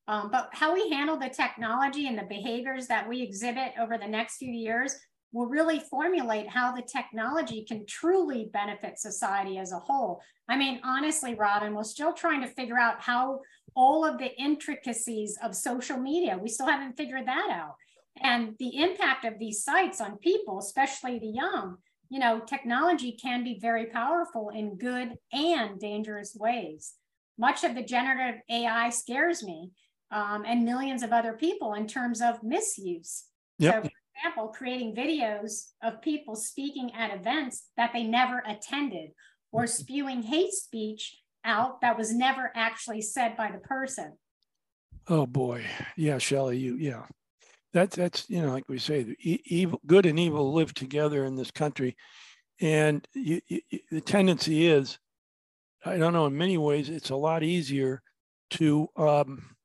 Um, 0.08 0.30
but 0.30 0.48
how 0.52 0.72
we 0.72 0.88
handle 0.88 1.18
the 1.18 1.28
technology 1.28 2.08
and 2.08 2.18
the 2.18 2.22
behaviors 2.22 2.86
that 2.86 3.06
we 3.06 3.22
exhibit 3.22 3.72
over 3.78 3.98
the 3.98 4.08
next 4.08 4.38
few 4.38 4.50
years 4.50 4.96
will 5.32 5.46
really 5.46 5.78
formulate 5.78 6.48
how 6.48 6.72
the 6.72 6.82
technology 6.82 7.62
can 7.68 7.84
truly 7.86 8.48
benefit 8.50 8.98
society 8.98 9.58
as 9.58 9.72
a 9.72 9.78
whole. 9.78 10.22
I 10.48 10.56
mean, 10.56 10.80
honestly, 10.82 11.34
Robin, 11.34 11.74
we're 11.74 11.84
still 11.84 12.14
trying 12.14 12.40
to 12.40 12.48
figure 12.48 12.78
out 12.78 13.02
how 13.02 13.40
all 13.76 14.06
of 14.06 14.16
the 14.16 14.34
intricacies 14.40 15.36
of 15.42 15.54
social 15.54 15.98
media, 15.98 16.38
we 16.40 16.48
still 16.48 16.66
haven't 16.66 16.96
figured 16.96 17.28
that 17.28 17.50
out. 17.50 17.74
And 18.22 18.54
the 18.58 18.78
impact 18.78 19.26
of 19.26 19.38
these 19.38 19.62
sites 19.62 20.00
on 20.00 20.16
people, 20.16 20.58
especially 20.58 21.18
the 21.18 21.26
young, 21.26 21.76
you 22.08 22.18
know, 22.18 22.40
technology 22.40 23.12
can 23.12 23.44
be 23.44 23.58
very 23.60 23.86
powerful 23.86 24.48
in 24.48 24.78
good 24.78 25.12
and 25.32 25.78
dangerous 25.78 26.34
ways. 26.34 26.94
Much 27.36 27.62
of 27.62 27.74
the 27.74 27.84
generative 27.84 28.40
AI 28.50 28.88
scares 28.88 29.44
me 29.44 29.70
um, 30.10 30.44
and 30.46 30.64
millions 30.64 31.02
of 31.02 31.12
other 31.12 31.32
people 31.32 31.74
in 31.74 31.86
terms 31.86 32.20
of 32.20 32.42
misuse. 32.42 33.24
Yep. 33.58 33.74
So 33.74 33.80
for 33.80 33.90
example, 34.16 34.48
creating 34.48 34.94
videos 34.94 35.70
of 35.82 36.00
people 36.02 36.34
speaking 36.34 36.92
at 36.94 37.14
events 37.14 37.68
that 37.76 37.92
they 37.92 38.04
never 38.04 38.42
attended 38.46 39.10
or 39.52 39.66
spewing 39.66 40.22
hate 40.22 40.52
speech 40.52 41.18
out 41.44 41.80
that 41.80 41.96
was 41.96 42.14
never 42.14 42.50
actually 42.54 43.00
said 43.00 43.36
by 43.36 43.50
the 43.50 43.58
person. 43.58 44.16
Oh 45.06 45.26
boy. 45.26 45.64
Yeah, 45.96 46.18
Shelley, 46.18 46.58
you, 46.58 46.76
yeah. 46.76 47.04
That's, 47.72 47.96
that's, 47.96 48.28
you 48.28 48.42
know, 48.42 48.52
like 48.52 48.64
we 48.68 48.78
say, 48.78 49.14
evil, 49.20 49.80
good 49.86 50.06
and 50.06 50.18
evil 50.18 50.52
live 50.52 50.74
together 50.74 51.24
in 51.24 51.36
this 51.36 51.50
country. 51.50 51.96
And 52.60 53.06
you, 53.14 53.40
you, 53.46 53.60
the 53.90 54.00
tendency 54.00 54.66
is, 54.66 54.98
I 55.84 55.96
don't 55.96 56.12
know, 56.12 56.26
in 56.26 56.36
many 56.36 56.58
ways, 56.58 56.88
it's 56.88 57.10
a 57.10 57.16
lot 57.16 57.42
easier 57.42 58.02
to, 58.50 58.88
um, 58.96 59.56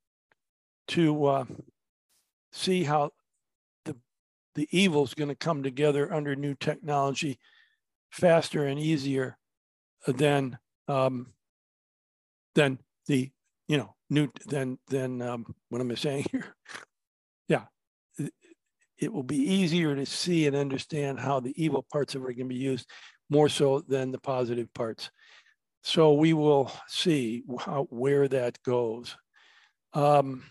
to 0.89 1.25
uh, 1.25 1.45
see 2.51 2.83
how 2.83 3.11
the 3.85 3.95
the 4.55 4.67
evil 4.71 5.03
is 5.03 5.13
going 5.13 5.29
to 5.29 5.35
come 5.35 5.63
together 5.63 6.13
under 6.13 6.35
new 6.35 6.55
technology 6.55 7.39
faster 8.11 8.65
and 8.65 8.79
easier 8.79 9.37
than 10.07 10.57
um, 10.87 11.33
than 12.55 12.79
the 13.07 13.31
you 13.67 13.77
know 13.77 13.95
new 14.09 14.29
than 14.45 14.77
than 14.87 15.21
um, 15.21 15.55
what 15.69 15.81
am 15.81 15.91
I 15.91 15.95
saying 15.95 16.25
here? 16.31 16.55
yeah, 17.47 17.65
it 18.97 19.11
will 19.11 19.23
be 19.23 19.37
easier 19.37 19.95
to 19.95 20.05
see 20.05 20.47
and 20.47 20.55
understand 20.55 21.19
how 21.19 21.39
the 21.39 21.53
evil 21.61 21.85
parts 21.91 22.15
of 22.15 22.25
it 22.25 22.35
can 22.35 22.47
be 22.47 22.55
used 22.55 22.89
more 23.29 23.49
so 23.49 23.79
than 23.79 24.11
the 24.11 24.19
positive 24.19 24.73
parts. 24.73 25.09
So 25.83 26.13
we 26.13 26.33
will 26.33 26.71
see 26.87 27.43
how, 27.59 27.87
where 27.89 28.27
that 28.29 28.61
goes. 28.63 29.17
Um, 29.93 30.43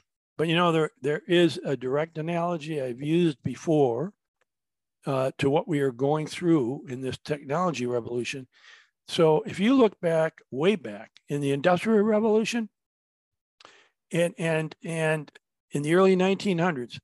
but 0.43 0.49
you 0.49 0.57
know, 0.57 0.73
there, 0.73 0.91
there 1.01 1.23
is 1.29 1.61
a 1.65 1.77
direct 1.77 2.19
analogy 2.19 2.83
I've 2.83 3.01
used 3.01 3.41
before 3.45 4.13
uh, 5.07 5.31
to 5.39 5.49
what 5.49 5.69
we 5.69 5.79
are 5.79 5.93
going 5.93 6.27
through 6.27 6.85
in 6.89 7.01
this 7.01 7.17
technology 7.17 7.87
revolution. 7.87 8.49
So 9.07 9.45
if 9.47 9.61
you 9.61 9.77
look 9.77 10.01
back, 10.01 10.41
way 10.51 10.75
back 10.75 11.13
in 11.29 11.41
the 11.41 11.53
Industrial 11.53 12.03
Revolution, 12.03 12.71
and 14.11 14.35
and 14.37 14.75
and 14.85 15.31
in 15.71 15.83
the 15.83 15.95
early 15.95 16.17
1900s, 16.17 16.99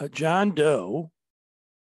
uh, 0.00 0.08
John 0.08 0.50
Doe, 0.50 1.12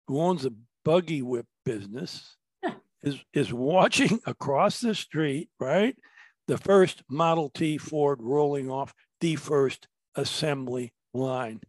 who 0.09 0.19
owns 0.19 0.47
a 0.47 0.53
buggy 0.83 1.21
whip 1.21 1.45
business, 1.63 2.37
is 3.03 3.23
is 3.35 3.53
watching 3.53 4.19
across 4.27 4.81
the 4.81 4.95
street, 4.95 5.51
right, 5.61 5.95
the 6.49 6.57
first 6.57 7.03
Model 7.11 7.51
T 7.51 7.77
Ford 7.77 8.21
rolling 8.23 8.71
off 8.71 8.95
the 9.21 9.37
first 9.37 9.87
assembly 10.15 10.93
line. 11.15 11.61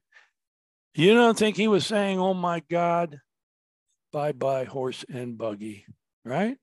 You 0.94 1.14
don't 1.14 1.38
think 1.38 1.56
he 1.56 1.68
was 1.68 1.86
saying, 1.86 2.20
oh 2.20 2.34
my 2.34 2.62
God, 2.70 3.20
bye 4.12 4.34
bye, 4.34 4.66
horse 4.66 5.06
and 5.12 5.38
buggy, 5.38 5.86
right? 6.26 6.58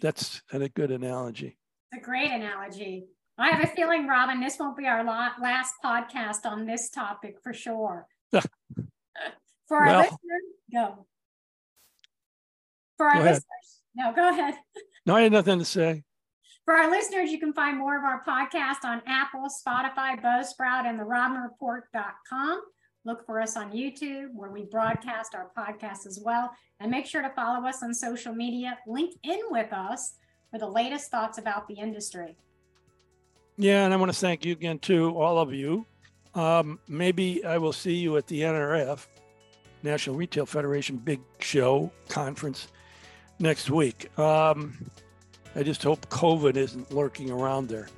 That's 0.00 0.42
a 0.52 0.68
good 0.68 0.90
analogy. 0.90 1.56
It's 1.92 2.02
a 2.02 2.04
great 2.04 2.30
analogy. 2.30 3.06
I 3.38 3.50
have 3.50 3.62
a 3.62 3.68
feeling, 3.68 4.06
Robin, 4.06 4.40
this 4.40 4.58
won't 4.58 4.76
be 4.76 4.86
our 4.86 5.04
last 5.04 5.74
podcast 5.84 6.44
on 6.44 6.66
this 6.66 6.90
topic 6.90 7.36
for 7.42 7.52
sure. 7.52 8.06
for 8.32 8.42
our 9.70 9.86
well, 9.86 9.98
listeners, 10.00 10.42
go. 10.72 11.06
For 12.96 13.06
our 13.06 13.22
listeners, 13.22 13.82
no, 13.94 14.12
go 14.12 14.28
ahead. 14.28 14.54
No, 15.06 15.16
I 15.16 15.22
had 15.22 15.32
nothing 15.32 15.58
to 15.58 15.64
say. 15.64 16.04
For 16.68 16.74
our 16.74 16.90
listeners, 16.90 17.30
you 17.30 17.40
can 17.40 17.54
find 17.54 17.78
more 17.78 17.96
of 17.96 18.04
our 18.04 18.22
podcast 18.28 18.84
on 18.84 19.00
Apple, 19.06 19.46
Spotify, 19.48 20.22
Buzzsprout, 20.22 20.84
and 20.84 21.00
the 21.00 21.02
robinreport.com. 21.02 22.60
Look 23.06 23.24
for 23.24 23.40
us 23.40 23.56
on 23.56 23.72
YouTube 23.72 24.34
where 24.34 24.50
we 24.50 24.64
broadcast 24.64 25.34
our 25.34 25.50
podcast 25.56 26.06
as 26.06 26.20
well. 26.22 26.50
And 26.78 26.90
make 26.90 27.06
sure 27.06 27.22
to 27.22 27.30
follow 27.30 27.66
us 27.66 27.82
on 27.82 27.94
social 27.94 28.34
media. 28.34 28.76
Link 28.86 29.14
in 29.22 29.40
with 29.48 29.72
us 29.72 30.16
for 30.50 30.58
the 30.58 30.68
latest 30.68 31.10
thoughts 31.10 31.38
about 31.38 31.68
the 31.68 31.74
industry. 31.76 32.36
Yeah, 33.56 33.86
and 33.86 33.94
I 33.94 33.96
want 33.96 34.12
to 34.12 34.18
thank 34.18 34.44
you 34.44 34.52
again, 34.52 34.78
too, 34.78 35.16
all 35.16 35.38
of 35.38 35.54
you. 35.54 35.86
Um, 36.34 36.80
maybe 36.86 37.42
I 37.46 37.56
will 37.56 37.72
see 37.72 37.94
you 37.94 38.18
at 38.18 38.26
the 38.26 38.42
NRF, 38.42 39.06
National 39.82 40.16
Retail 40.16 40.44
Federation 40.44 40.98
Big 40.98 41.22
Show 41.38 41.90
Conference 42.10 42.68
next 43.38 43.70
week. 43.70 44.10
Um, 44.18 44.90
I 45.58 45.64
just 45.64 45.82
hope 45.82 46.08
COVID 46.08 46.56
isn't 46.56 46.92
lurking 46.92 47.32
around 47.32 47.68
there. 47.68 47.88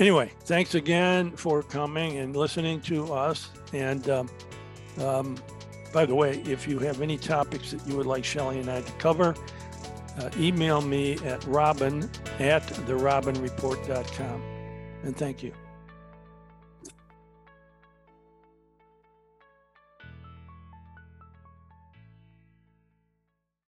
Anyway, 0.00 0.32
thanks 0.40 0.74
again 0.74 1.30
for 1.30 1.62
coming 1.62 2.18
and 2.18 2.34
listening 2.34 2.80
to 2.82 3.12
us. 3.14 3.48
And 3.72 4.10
um, 4.10 4.30
um, 4.98 5.38
by 5.92 6.04
the 6.04 6.16
way, 6.16 6.42
if 6.46 6.66
you 6.66 6.80
have 6.80 7.00
any 7.00 7.16
topics 7.16 7.70
that 7.70 7.86
you 7.86 7.96
would 7.96 8.06
like 8.06 8.24
Shelley 8.24 8.58
and 8.58 8.68
I 8.68 8.80
to 8.80 8.92
cover, 8.92 9.36
uh, 10.18 10.30
email 10.36 10.80
me 10.80 11.14
at 11.24 11.44
robin 11.44 12.10
at 12.40 12.64
therobinreport.com. 12.66 14.42
And 15.04 15.16
thank 15.16 15.44
you. 15.44 15.52